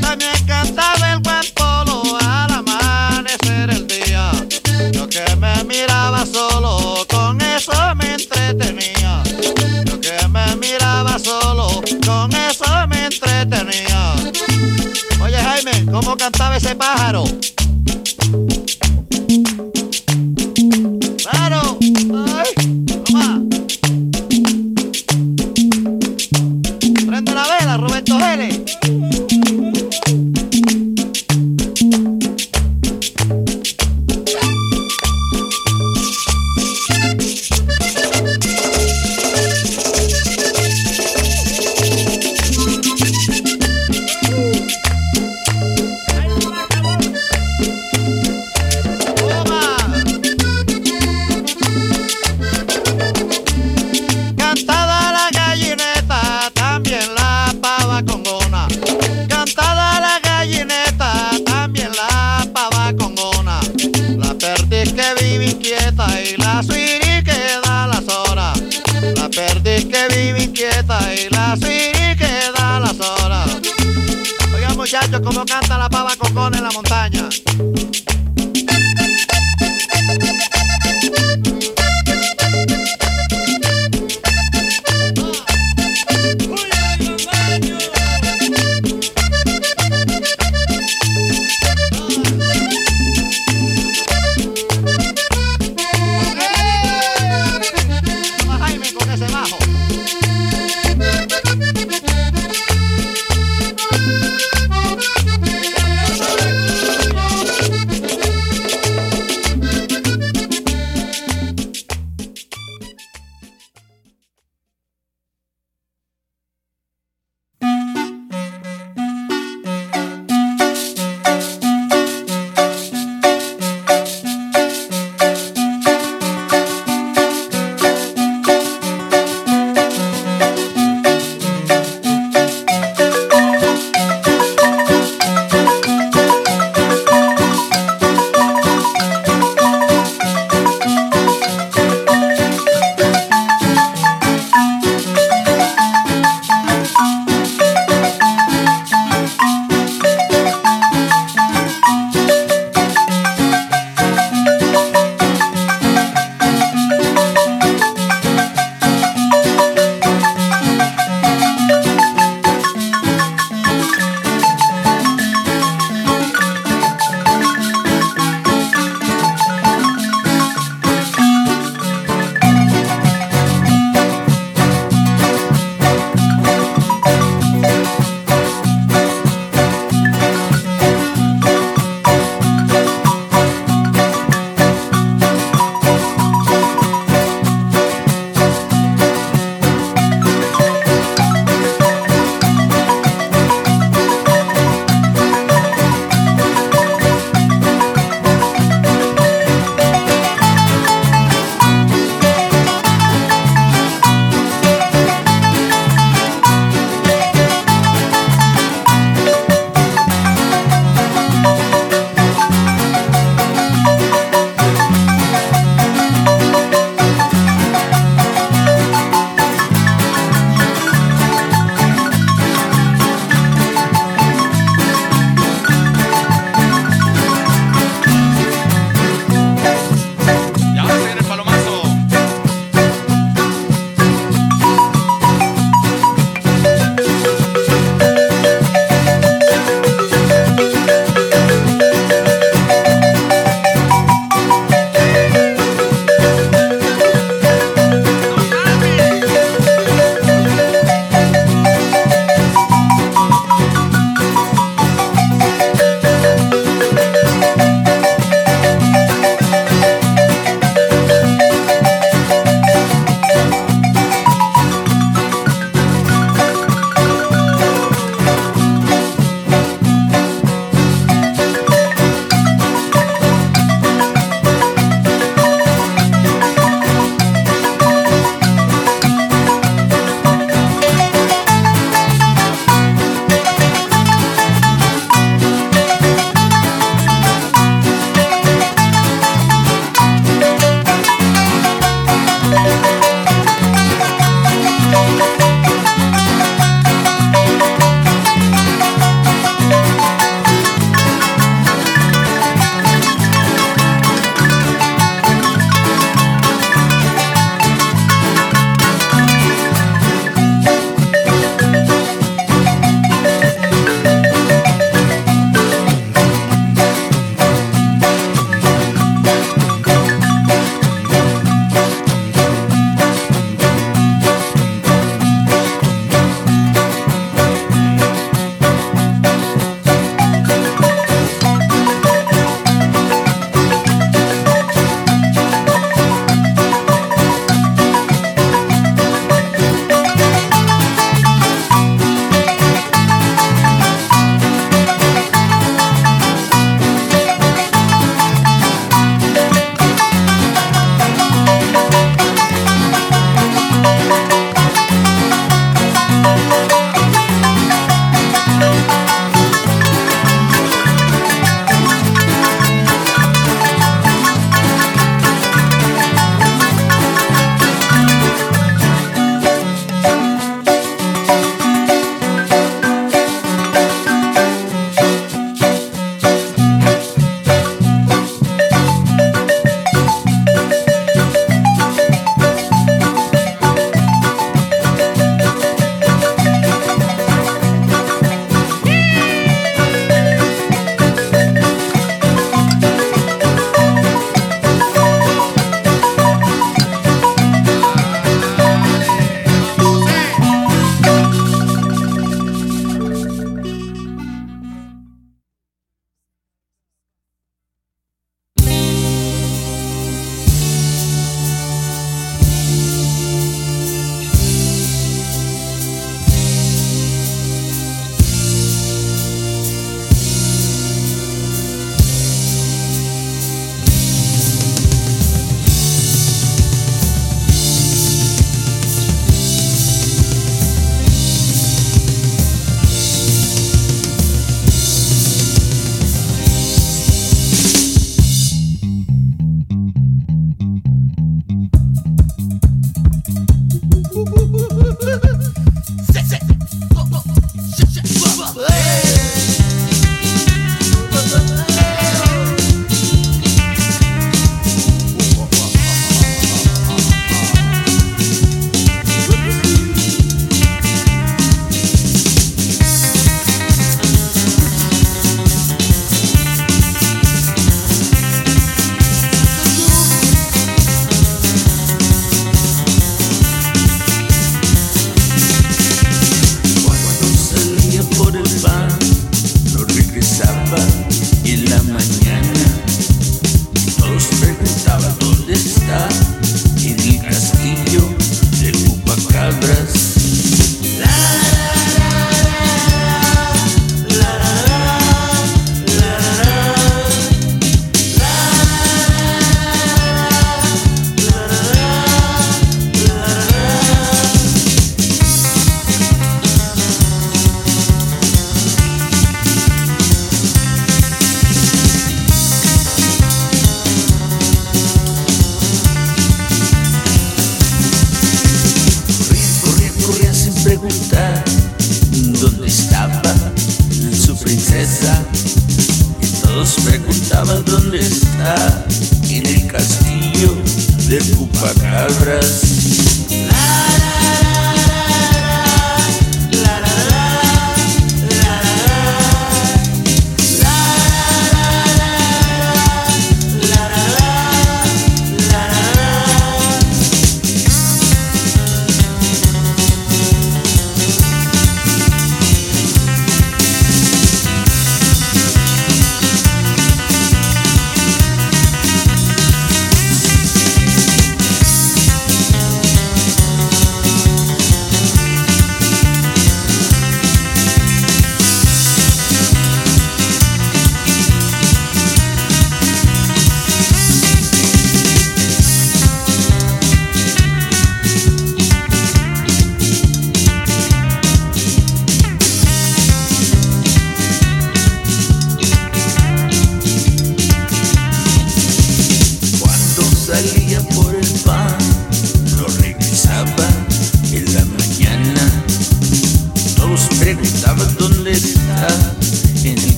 [0.00, 4.30] También cantaba el Juan Polo al amanecer el día.
[4.92, 9.24] Yo que me miraba solo, con eso me entretenía.
[9.84, 14.14] Yo que me miraba solo, con eso me entretenía.
[15.20, 17.24] Oye Jaime, ¿cómo cantaba ese pájaro?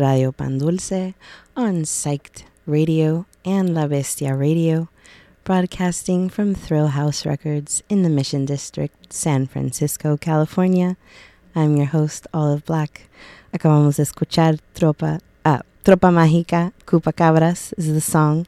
[0.00, 1.14] Radio Pan Dulce
[1.56, 4.88] on Psyched Radio and La Bestia Radio,
[5.44, 10.96] broadcasting from Thrill House Records in the Mission District, San Francisco, California.
[11.54, 13.08] I'm your host, Olive Black.
[13.52, 18.46] Acabamos de escuchar Tropa, uh, Tropa Mágica, Cupacabras is the song.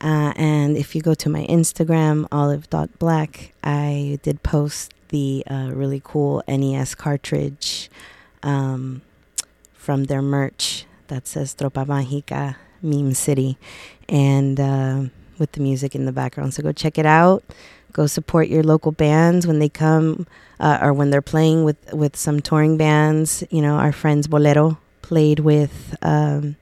[0.00, 6.02] Uh, and if you go to my Instagram, olive.black, I did post the uh, really
[6.04, 7.90] cool NES cartridge
[8.42, 9.02] um,
[9.86, 13.56] from their merch that says Tropa Mágica, Meme City,
[14.08, 15.02] and uh,
[15.38, 16.54] with the music in the background.
[16.54, 17.44] So go check it out.
[17.92, 20.26] Go support your local bands when they come
[20.58, 23.44] uh, or when they're playing with, with some touring bands.
[23.48, 26.56] You know, our friends Bolero played with um,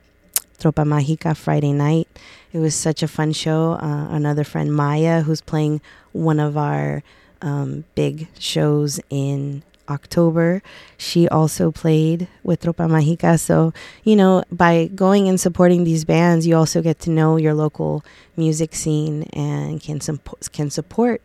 [0.59, 2.07] Tropa Mágica Friday night.
[2.53, 3.79] It was such a fun show.
[3.81, 5.81] Uh, another friend, Maya, who's playing
[6.13, 7.03] one of our
[7.41, 10.63] um, big shows in October,
[10.97, 13.39] she also played with Tropa Mágica.
[13.39, 17.55] So, you know, by going and supporting these bands, you also get to know your
[17.55, 18.05] local
[18.37, 21.23] music scene and can, sup- can support,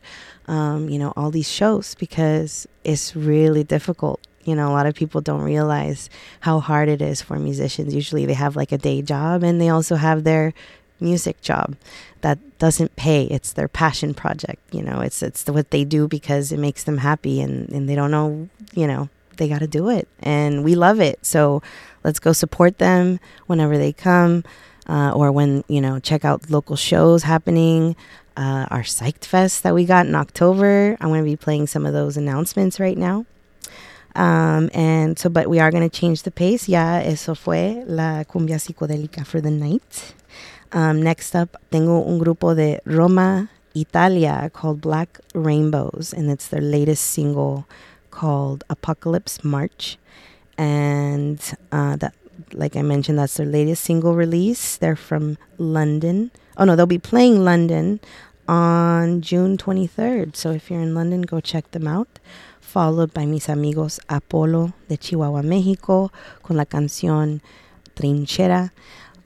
[0.47, 4.95] um, you know, all these shows because it's really difficult you know a lot of
[4.95, 6.09] people don't realize
[6.39, 9.69] how hard it is for musicians usually they have like a day job and they
[9.69, 10.53] also have their
[10.99, 11.75] music job
[12.21, 13.23] that doesn't pay.
[13.25, 15.01] It's their passion project you know.
[15.01, 18.49] It's it's what they do because it makes them happy and and they don't know
[18.73, 20.07] you know they got to do it.
[20.19, 21.25] And we love it.
[21.25, 21.63] So
[22.03, 24.43] let's go support them whenever they come
[24.87, 27.95] uh, or when you know check out local shows happening
[28.37, 30.95] uh, our psyched fest that we got in october.
[31.01, 33.25] I'm going to be playing some of those announcements right now.
[34.15, 36.67] Um, and so, but we are going to change the pace.
[36.67, 40.13] Ya eso fue la cumbia psicodélica for the night.
[40.71, 46.61] Um, next up, tengo un grupo de Roma, Italia called Black Rainbows, and it's their
[46.61, 47.65] latest single
[48.11, 49.97] called Apocalypse March.
[50.57, 51.41] And
[51.71, 52.13] uh, that,
[52.53, 54.77] like I mentioned, that's their latest single release.
[54.77, 56.31] They're from London.
[56.57, 57.99] Oh no, they'll be playing London
[58.47, 60.35] on June 23rd.
[60.35, 62.19] So if you're in London, go check them out
[62.69, 66.11] followed by mis amigos Apolo de Chihuahua, Mexico,
[66.43, 67.41] con la canción
[67.95, 68.73] Trinchera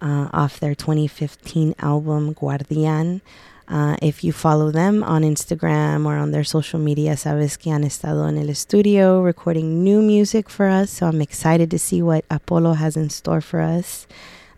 [0.04, 3.22] uh, off their 2015 album Guardian.
[3.68, 7.84] Uh, if you follow them on Instagram or on their social media, sabes que han
[7.84, 10.92] estado en el estudio recording new music for us.
[10.92, 14.06] So I'm excited to see what Apolo has in store for us.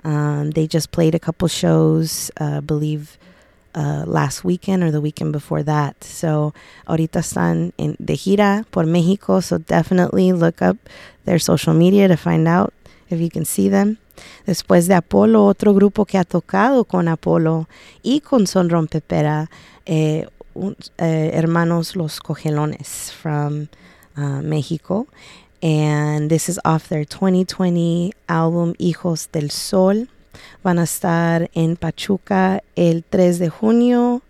[0.03, 3.17] Um, they just played a couple shows, uh, believe
[3.75, 6.03] uh, last weekend or the weekend before that.
[6.03, 6.53] So
[6.87, 10.77] ahorita están en, de gira por Mexico, so definitely look up
[11.25, 12.73] their social media to find out
[13.09, 13.99] if you can see them.
[14.45, 17.67] Después de Apolo, otro grupo que ha tocado con Apolo
[18.03, 19.49] y con Son Rompepera,
[19.85, 20.27] eh,
[20.97, 23.67] eh, hermanos Los Cogelones from
[24.17, 25.07] uh, Mexico.
[25.61, 30.09] And this is off their 2020 album Hijos del Sol.
[30.63, 34.21] Van a estar en Pachuca el 3 de junio,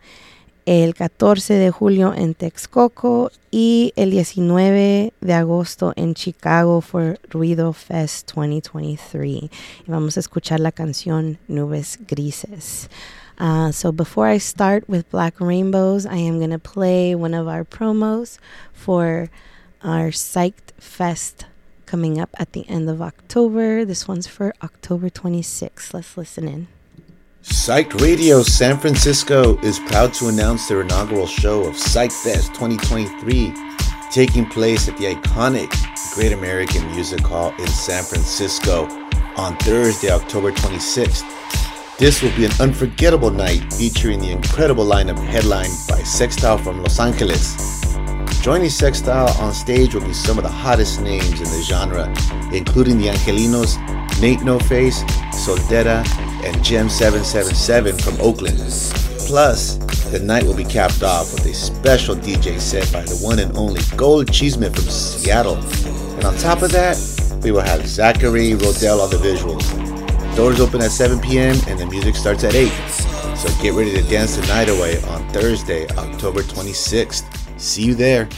[0.66, 7.72] el 14 de julio en Texcoco y el 19 de agosto en Chicago for Ruido
[7.74, 9.44] Fest 2023.
[9.44, 9.50] Y
[9.88, 12.90] vamos a escuchar la canción Nubes Grises.
[13.40, 17.48] Uh, so before I start with Black Rainbows, I am going to play one of
[17.48, 18.40] our promos
[18.74, 19.30] for
[19.84, 21.46] our Psyched Fest
[21.86, 23.86] coming up at the end of October.
[23.86, 25.94] This one's for October 26th.
[25.94, 26.74] Let's listen in.
[27.46, 33.54] Psyched Radio San Francisco is proud to announce their inaugural show of Psych Fest 2023,
[34.12, 35.72] taking place at the iconic
[36.16, 38.88] Great American Music Hall in San Francisco
[39.38, 41.24] on Thursday, October 26th.
[42.00, 47.00] This will be an unforgettable night featuring the incredible lineup headlined by Sextile from Los
[47.00, 47.56] Angeles.
[48.42, 52.08] Joining Sextile on stage will be some of the hottest names in the genre,
[52.52, 53.78] including the Angelinos,
[54.20, 56.04] Nate No Face, Soltera,
[56.46, 58.58] and Gem 777 from Oakland.
[59.28, 59.78] Plus,
[60.12, 63.58] the night will be capped off with a special DJ set by the one and
[63.58, 65.58] only Gold Cheeseman from Seattle.
[66.16, 66.98] And on top of that,
[67.44, 69.66] we will have Zachary Rodell on the visuals.
[70.36, 71.56] Doors open at 7 p.m.
[71.68, 72.70] and the music starts at 8.
[73.36, 77.60] So get ready to dance the night away on Thursday, October 26th.
[77.60, 78.30] See you there.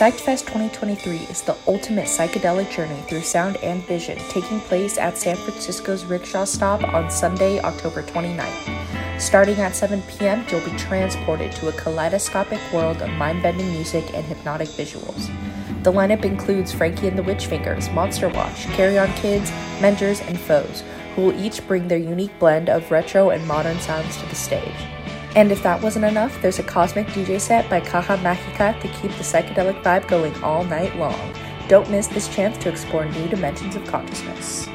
[0.00, 5.36] PsychFest 2023 is the ultimate psychedelic journey through sound and vision, taking place at San
[5.36, 9.20] Francisco's Rickshaw Stop on Sunday, October 29th.
[9.20, 14.14] Starting at 7 p.m., you'll be transported to a kaleidoscopic world of mind bending music
[14.14, 15.26] and hypnotic visuals.
[15.82, 19.50] The lineup includes Frankie and the Witchfingers, Monster Watch, Carry On Kids,
[19.80, 20.82] Mengers, and Foes,
[21.14, 24.99] who will each bring their unique blend of retro and modern sounds to the stage.
[25.36, 29.12] And if that wasn't enough, there's a cosmic DJ set by Caja Magica to keep
[29.12, 31.34] the psychedelic vibe going all night long.
[31.68, 34.66] Don't miss this chance to explore new dimensions of consciousness.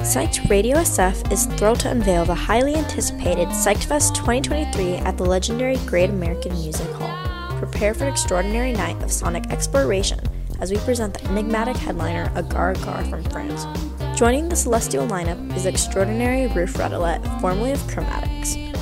[0.00, 5.24] Psyched Radio SF is thrilled to unveil the highly anticipated Psyched Fest 2023 at the
[5.24, 7.58] legendary Great American Music Hall.
[7.58, 10.18] Prepare for an extraordinary night of sonic exploration
[10.62, 13.66] as we present the enigmatic headliner Agar Agar from France.
[14.16, 18.72] Joining the celestial lineup is extraordinary Ruth Radelet, formerly of Chromatics.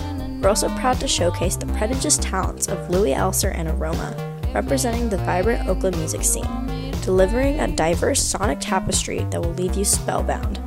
[0.43, 4.15] We're also proud to showcase the prodigious talents of Louis Elser and Aroma,
[4.55, 9.87] representing the vibrant Oakland music scene, delivering a diverse sonic tapestry that will leave you
[9.87, 10.59] spellbound.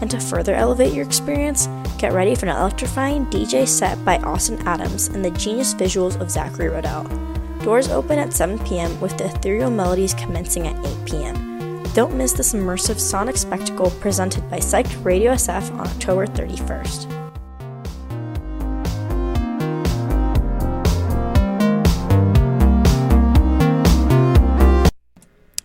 [0.00, 1.68] And to further elevate your experience,
[1.98, 6.30] get ready for an electrifying DJ set by Austin Adams and the genius visuals of
[6.30, 7.31] Zachary Rodell.
[7.62, 9.00] Doors open at 7 p.m.
[9.00, 11.82] with the ethereal melodies commencing at 8 p.m.
[11.94, 17.08] Don't miss this immersive sonic spectacle presented by Psyched Radio SF on October 31st.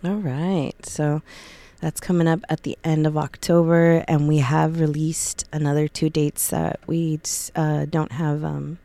[0.04, 0.74] All right.
[0.84, 1.20] So
[1.80, 6.46] that's coming up at the end of October, and we have released another two dates
[6.50, 7.18] that we
[7.56, 8.78] uh, don't have um,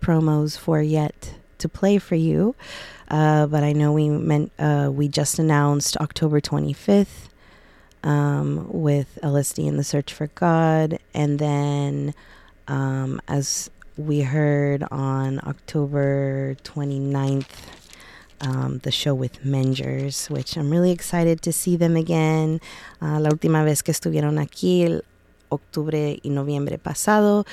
[0.00, 2.54] promos for yet to play for you.
[3.08, 7.28] Uh, but I know we meant uh, we just announced October 25th
[8.02, 12.14] um, with LSD in the Search for God, and then
[12.68, 17.46] um, as we heard on October 29th.
[18.44, 22.60] Um, the show with Mengers, which I'm really excited to see them again.
[23.00, 25.00] Uh, la última vez que estuvieron aquí,
[25.52, 27.44] octubre y noviembre pasado,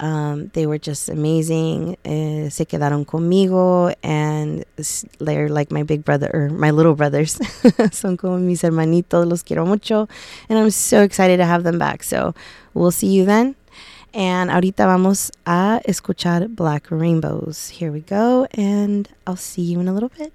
[0.00, 1.96] um, they were just amazing.
[2.04, 4.64] Eh, se quedaron conmigo, and
[5.18, 7.38] they're like my big brother or my little brothers.
[7.92, 10.08] Son como mis hermanitos, los quiero mucho,
[10.48, 12.02] and I'm so excited to have them back.
[12.02, 12.34] So
[12.74, 13.56] we'll see you then.
[14.14, 17.68] And ahorita vamos a escuchar Black Rainbows.
[17.68, 20.32] Here we go, and I'll see you in a little bit.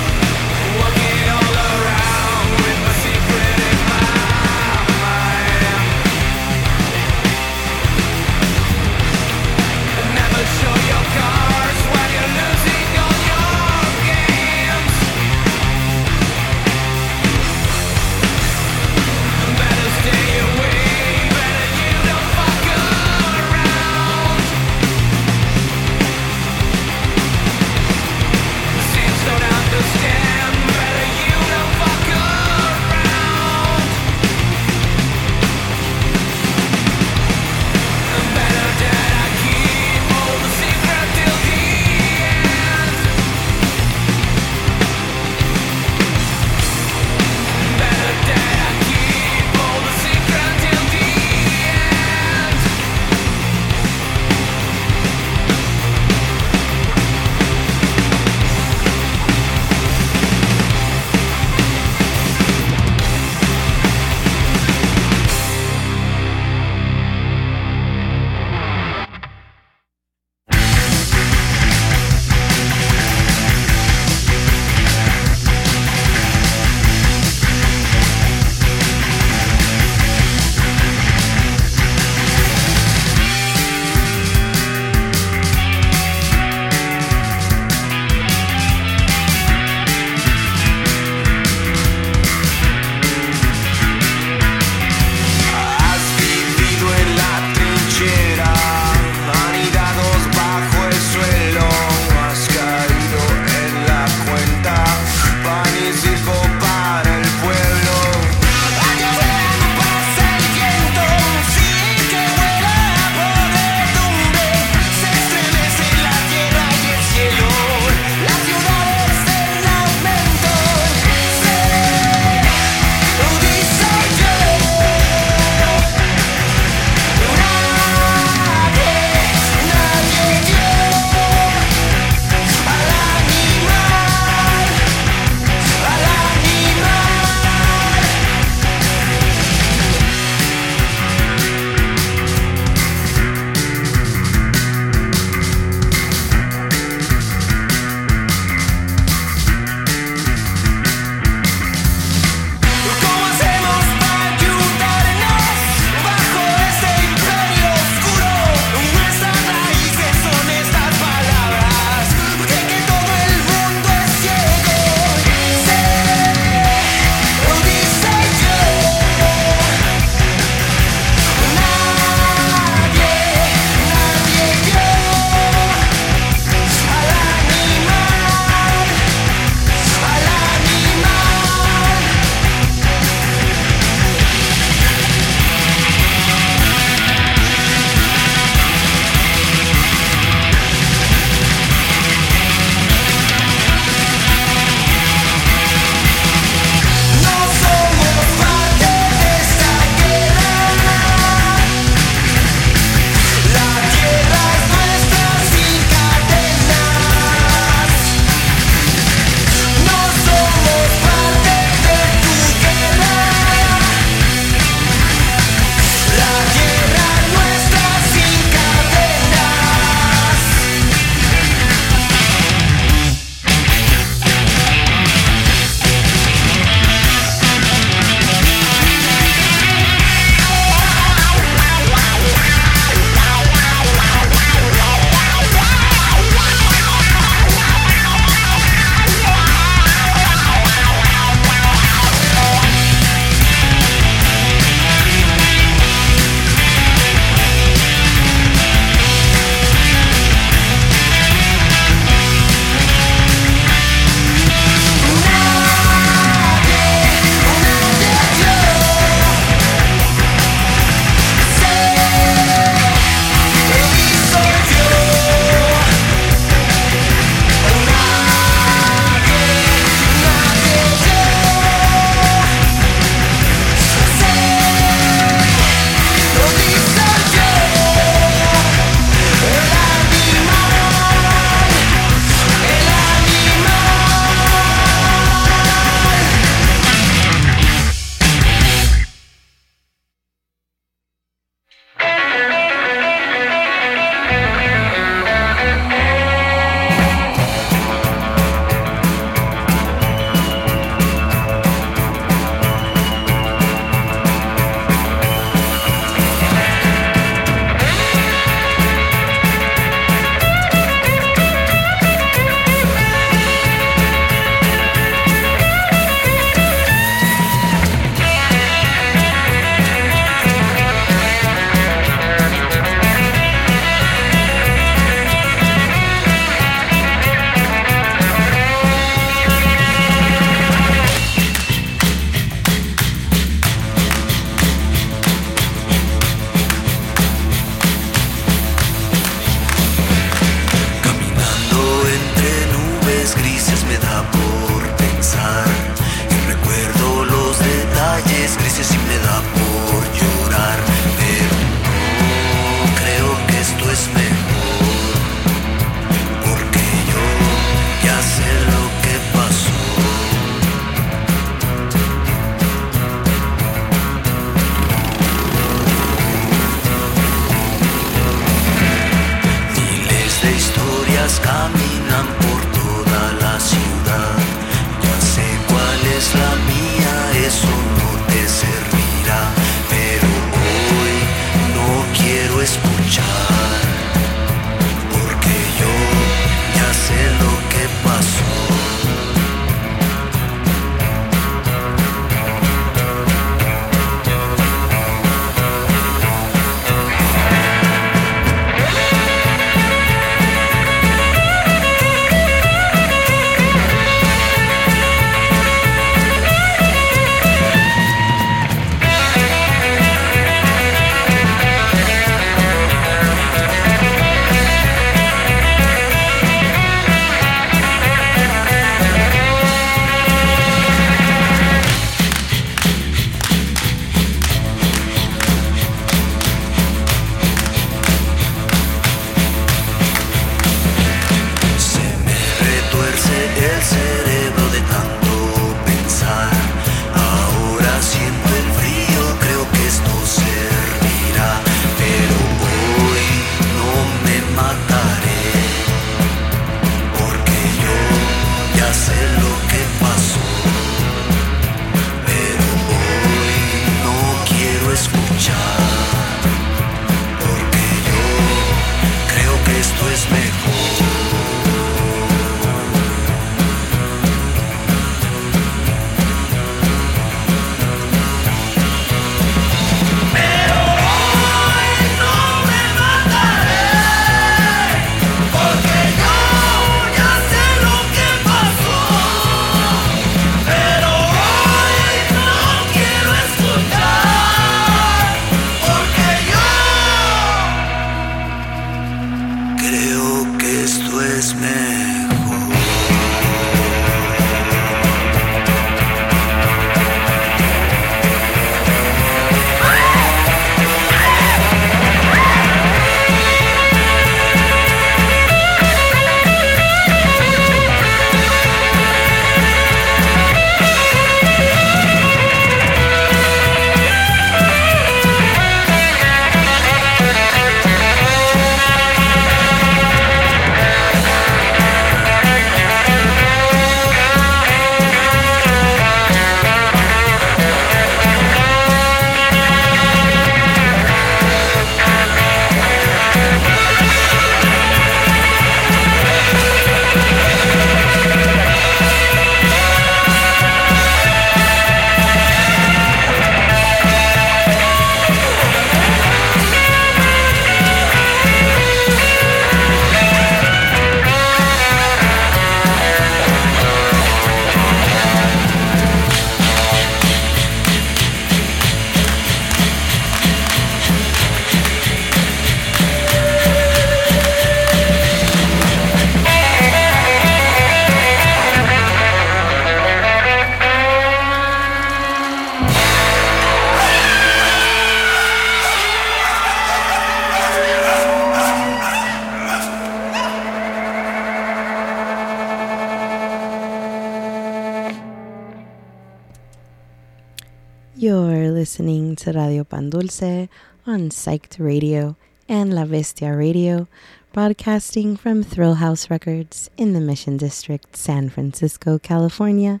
[590.02, 590.68] Pan Dulce
[591.06, 592.34] on Psyched Radio
[592.68, 594.08] and La Bestia Radio,
[594.52, 600.00] broadcasting from Thrill House Records in the Mission District, San Francisco, California.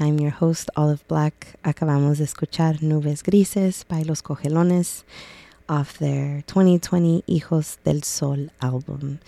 [0.00, 1.58] I'm your host, Olive Black.
[1.64, 5.04] Acabamos de escuchar Nubes Grises by Los Cogelones
[5.68, 9.18] off their 2020 Hijos del Sol album.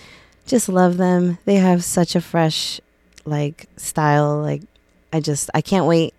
[0.46, 1.36] Just love them.
[1.44, 2.80] They have such a fresh
[3.26, 4.38] like style.
[4.38, 4.62] Like
[5.12, 6.14] I just I can't wait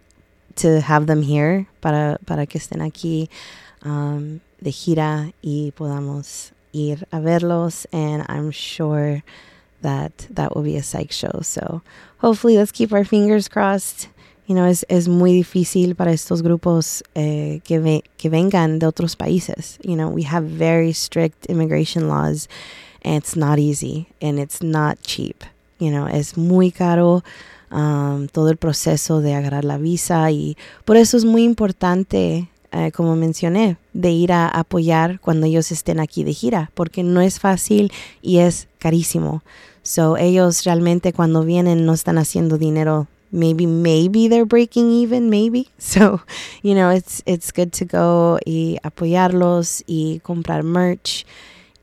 [0.58, 3.30] to have them here para, para que estén aquí
[3.86, 7.86] um, de gira y podamos ir a verlos.
[7.94, 9.24] And I'm sure
[9.82, 11.42] that that will be a psych show.
[11.42, 11.82] So
[12.18, 14.10] hopefully, let's keep our fingers crossed.
[14.48, 19.16] You know, es, es muy difícil para estos grupos eh, que, que vengan de otros
[19.16, 19.80] países.
[19.84, 22.48] You know, we have very strict immigration laws,
[23.04, 25.44] and it's not easy and it's not cheap.
[25.80, 27.24] You know, es muy caro
[27.72, 32.92] um, todo el proceso de agarrar la visa y por eso es muy importante, eh,
[32.92, 37.40] como mencioné, de ir a apoyar cuando ellos estén aquí de gira, porque no es
[37.40, 37.90] fácil
[38.22, 39.44] y es carísimo.
[39.82, 43.08] So ellos realmente cuando vienen no están haciendo dinero.
[43.32, 45.68] Maybe maybe they're breaking even maybe.
[45.78, 46.22] So
[46.64, 51.26] you know it's it's good to go y apoyarlos y comprar merch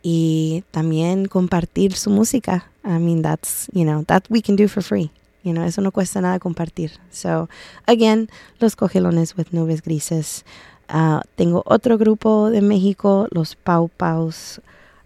[0.02, 2.70] y también compartir su música.
[2.84, 5.10] I mean that's you know that we can do for free.
[5.42, 6.90] You know eso no cuesta nada compartir.
[7.10, 7.48] So
[7.86, 8.28] again
[8.60, 10.44] los cogelones with nubes grises
[10.88, 14.60] uh, tengo otro grupo de México los Pau Paus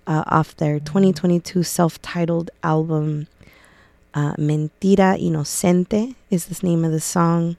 [0.07, 3.27] uh, off their 2022 self-titled album
[4.17, 7.57] uh, Mentira Inocente is the name of the song.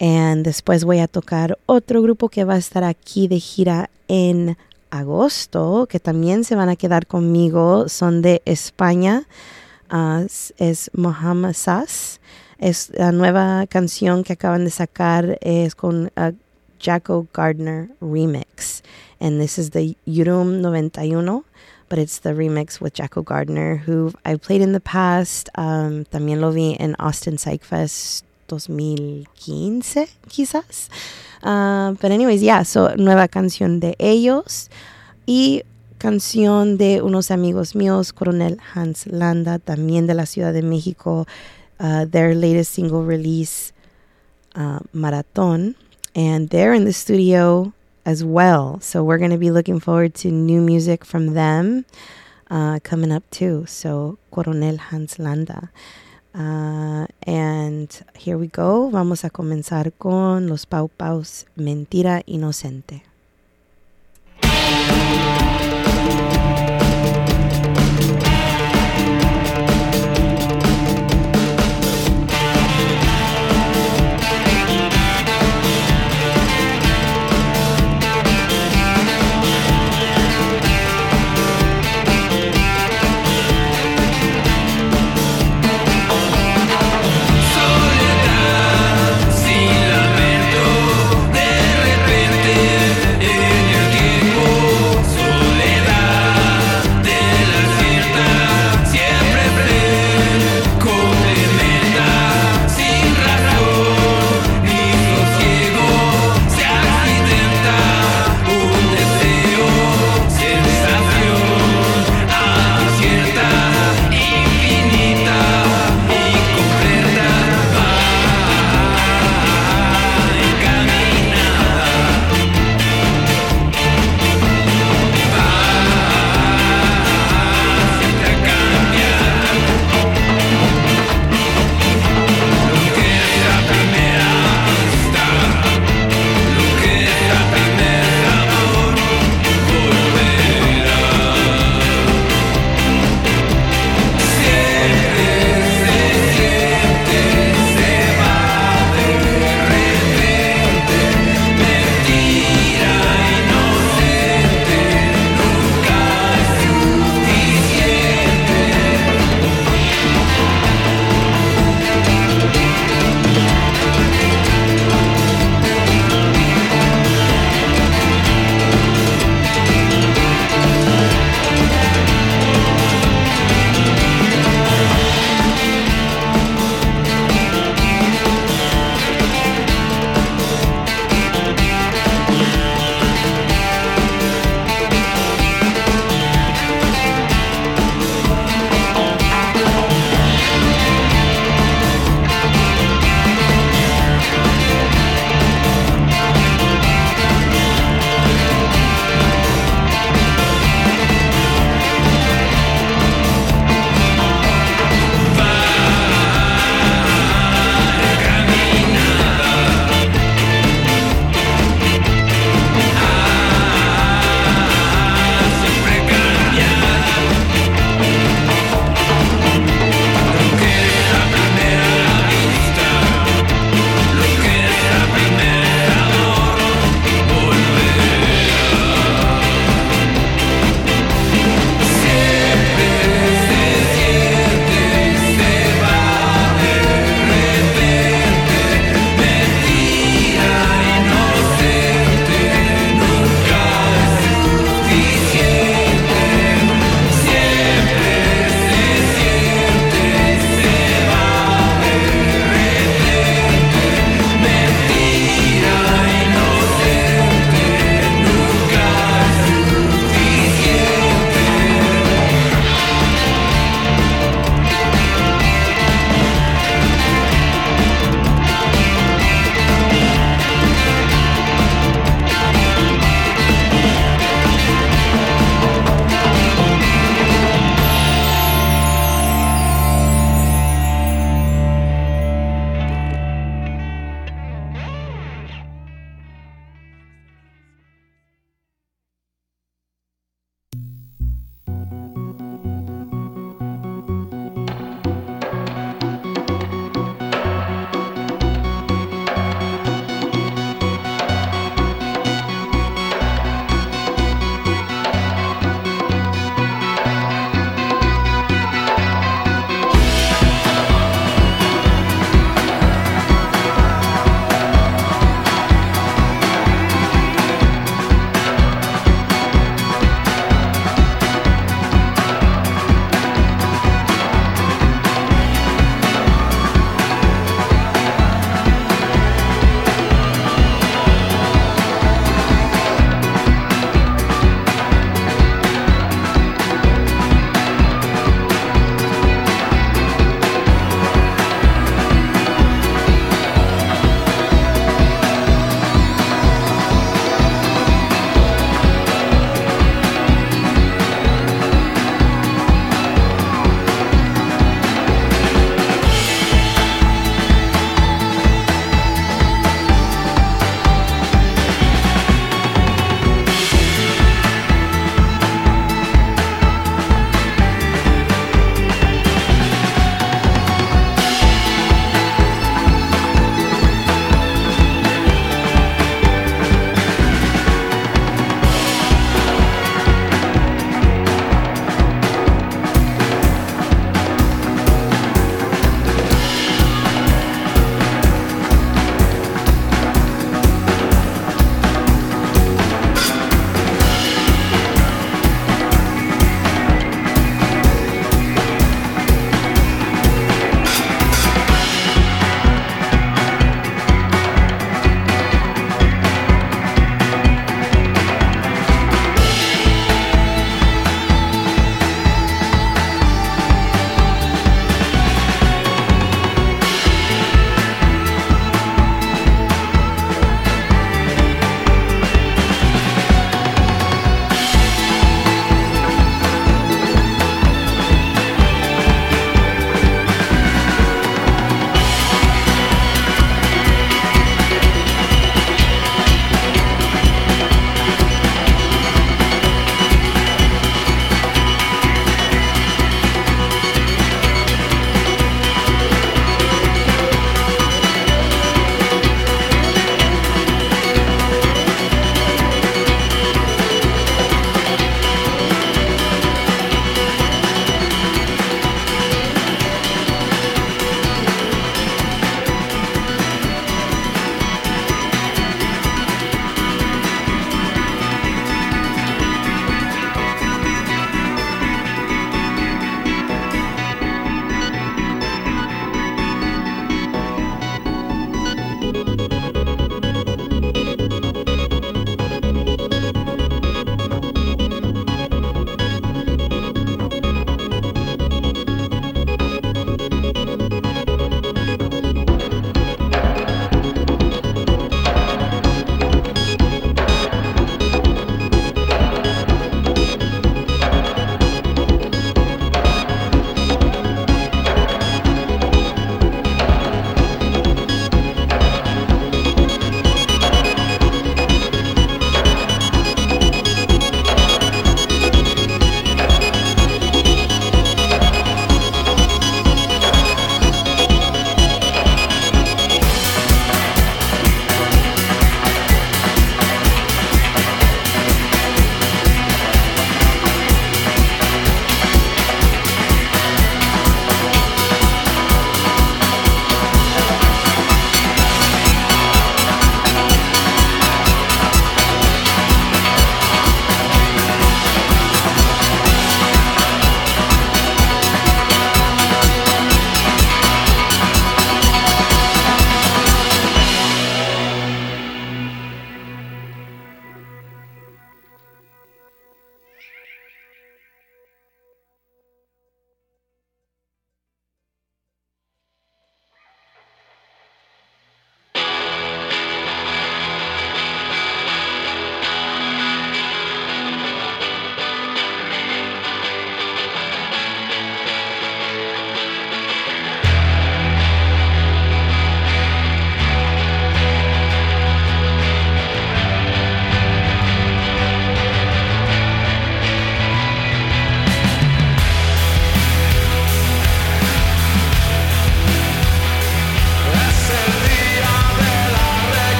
[0.00, 4.56] And después voy a tocar otro grupo que va a estar aquí de gira en
[4.90, 7.88] agosto, que también se van a quedar conmigo.
[7.88, 9.28] Son de España.
[9.92, 10.26] Uh,
[10.58, 12.20] es Mohammed Sass.
[12.58, 15.38] Es la nueva canción que acaban de sacar.
[15.40, 16.10] Es con
[16.82, 18.82] Jacko Gardner remix.
[19.18, 21.44] And this is the Yurum 91
[21.88, 25.50] but it's the remix with Jacko Gardner, who I've played in the past.
[25.56, 30.88] Um, también lo vi en Austin Psych Fest 2015, quizás.
[31.42, 34.70] Uh, but anyways, yeah, so nueva canción de ellos
[35.26, 35.64] y
[35.98, 41.26] canción de unos amigos míos, Coronel Hans Landa, también de la Ciudad de México,
[41.78, 43.74] uh, their latest single release,
[44.54, 45.76] uh, Maratón.
[46.14, 47.72] And they're in the studio
[48.04, 48.80] as well.
[48.80, 51.84] So we're going to be looking forward to new music from them
[52.50, 53.64] uh, coming up too.
[53.66, 55.70] So Coronel Hans Landa.
[56.34, 58.88] Uh, and here we go.
[58.90, 63.11] Vamos a comenzar con los Pau Paus Mentira Inocente.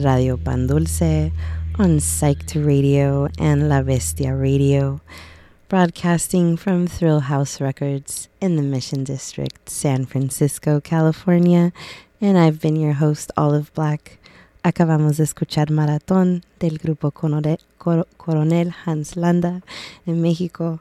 [0.00, 1.32] To Radio Pan Dulce
[1.78, 5.00] on Psyched Radio and La Bestia Radio,
[5.68, 11.72] broadcasting from Thrill House Records in the Mission District, San Francisco, California.
[12.20, 14.18] And I've been your host, Olive Black.
[14.62, 19.62] Acabamos de escuchar Maratón del grupo Coronel Hans Landa
[20.06, 20.80] en México.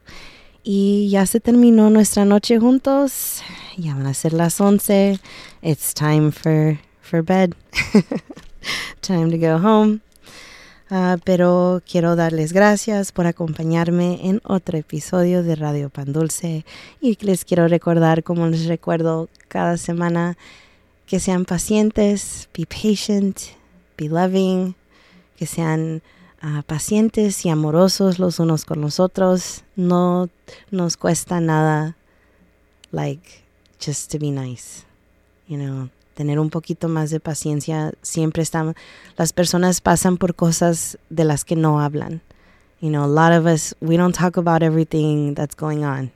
[0.64, 3.42] Y ya se terminó nuestra noche juntos.
[3.78, 5.20] Ya van a ser las 11.
[5.62, 7.54] It's time for, for bed.
[9.02, 10.00] time to go home.
[10.92, 16.64] Uh, pero quiero darles gracias por acompañarme en otro episodio de Radio Pan Dulce
[17.02, 20.38] y les quiero recordar, como les recuerdo cada semana,
[21.08, 23.40] que sean pacientes, be patient,
[23.98, 24.76] be loving,
[25.38, 26.04] que sean
[26.44, 29.64] uh, pacientes y amorosos los unos con los otros.
[29.76, 30.30] No
[30.70, 31.98] nos cuesta nada,
[32.92, 33.44] like,
[33.84, 34.86] just to be nice,
[35.48, 35.90] you know.
[36.16, 37.94] Tener un poquito más de paciencia.
[38.02, 38.76] Siempre están,
[39.18, 42.22] las personas pasan por cosas de las que no hablan.
[42.82, 46.12] You know, a lot of us, we don't talk about everything that's going on.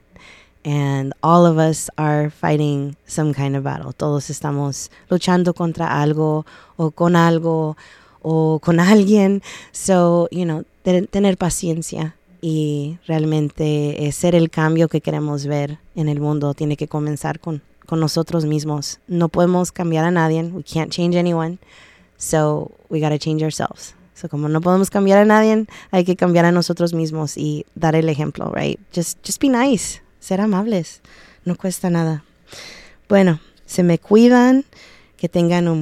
[0.64, 3.92] And all of us are fighting some kind of battle.
[3.92, 6.44] Todos estamos luchando contra algo
[6.76, 7.76] o con algo
[8.22, 9.42] o con alguien.
[9.72, 16.08] So, you know, tener paciencia y realmente eh, ser el cambio que queremos ver en
[16.08, 19.00] el mundo tiene que comenzar con, con nosotros mismos.
[19.08, 20.44] No podemos cambiar a nadie.
[20.44, 21.58] We can't change anyone.
[22.18, 23.96] So, we got to change ourselves.
[24.14, 27.96] So, como no podemos cambiar a nadie, hay que cambiar a nosotros mismos y dar
[27.96, 28.78] el ejemplo, right?
[28.94, 30.00] Just, just be nice.
[30.20, 31.00] Ser amables.
[31.44, 32.22] No cuesta nada.
[33.08, 34.64] Bueno, se me cuidan.
[35.16, 35.78] Que tengan un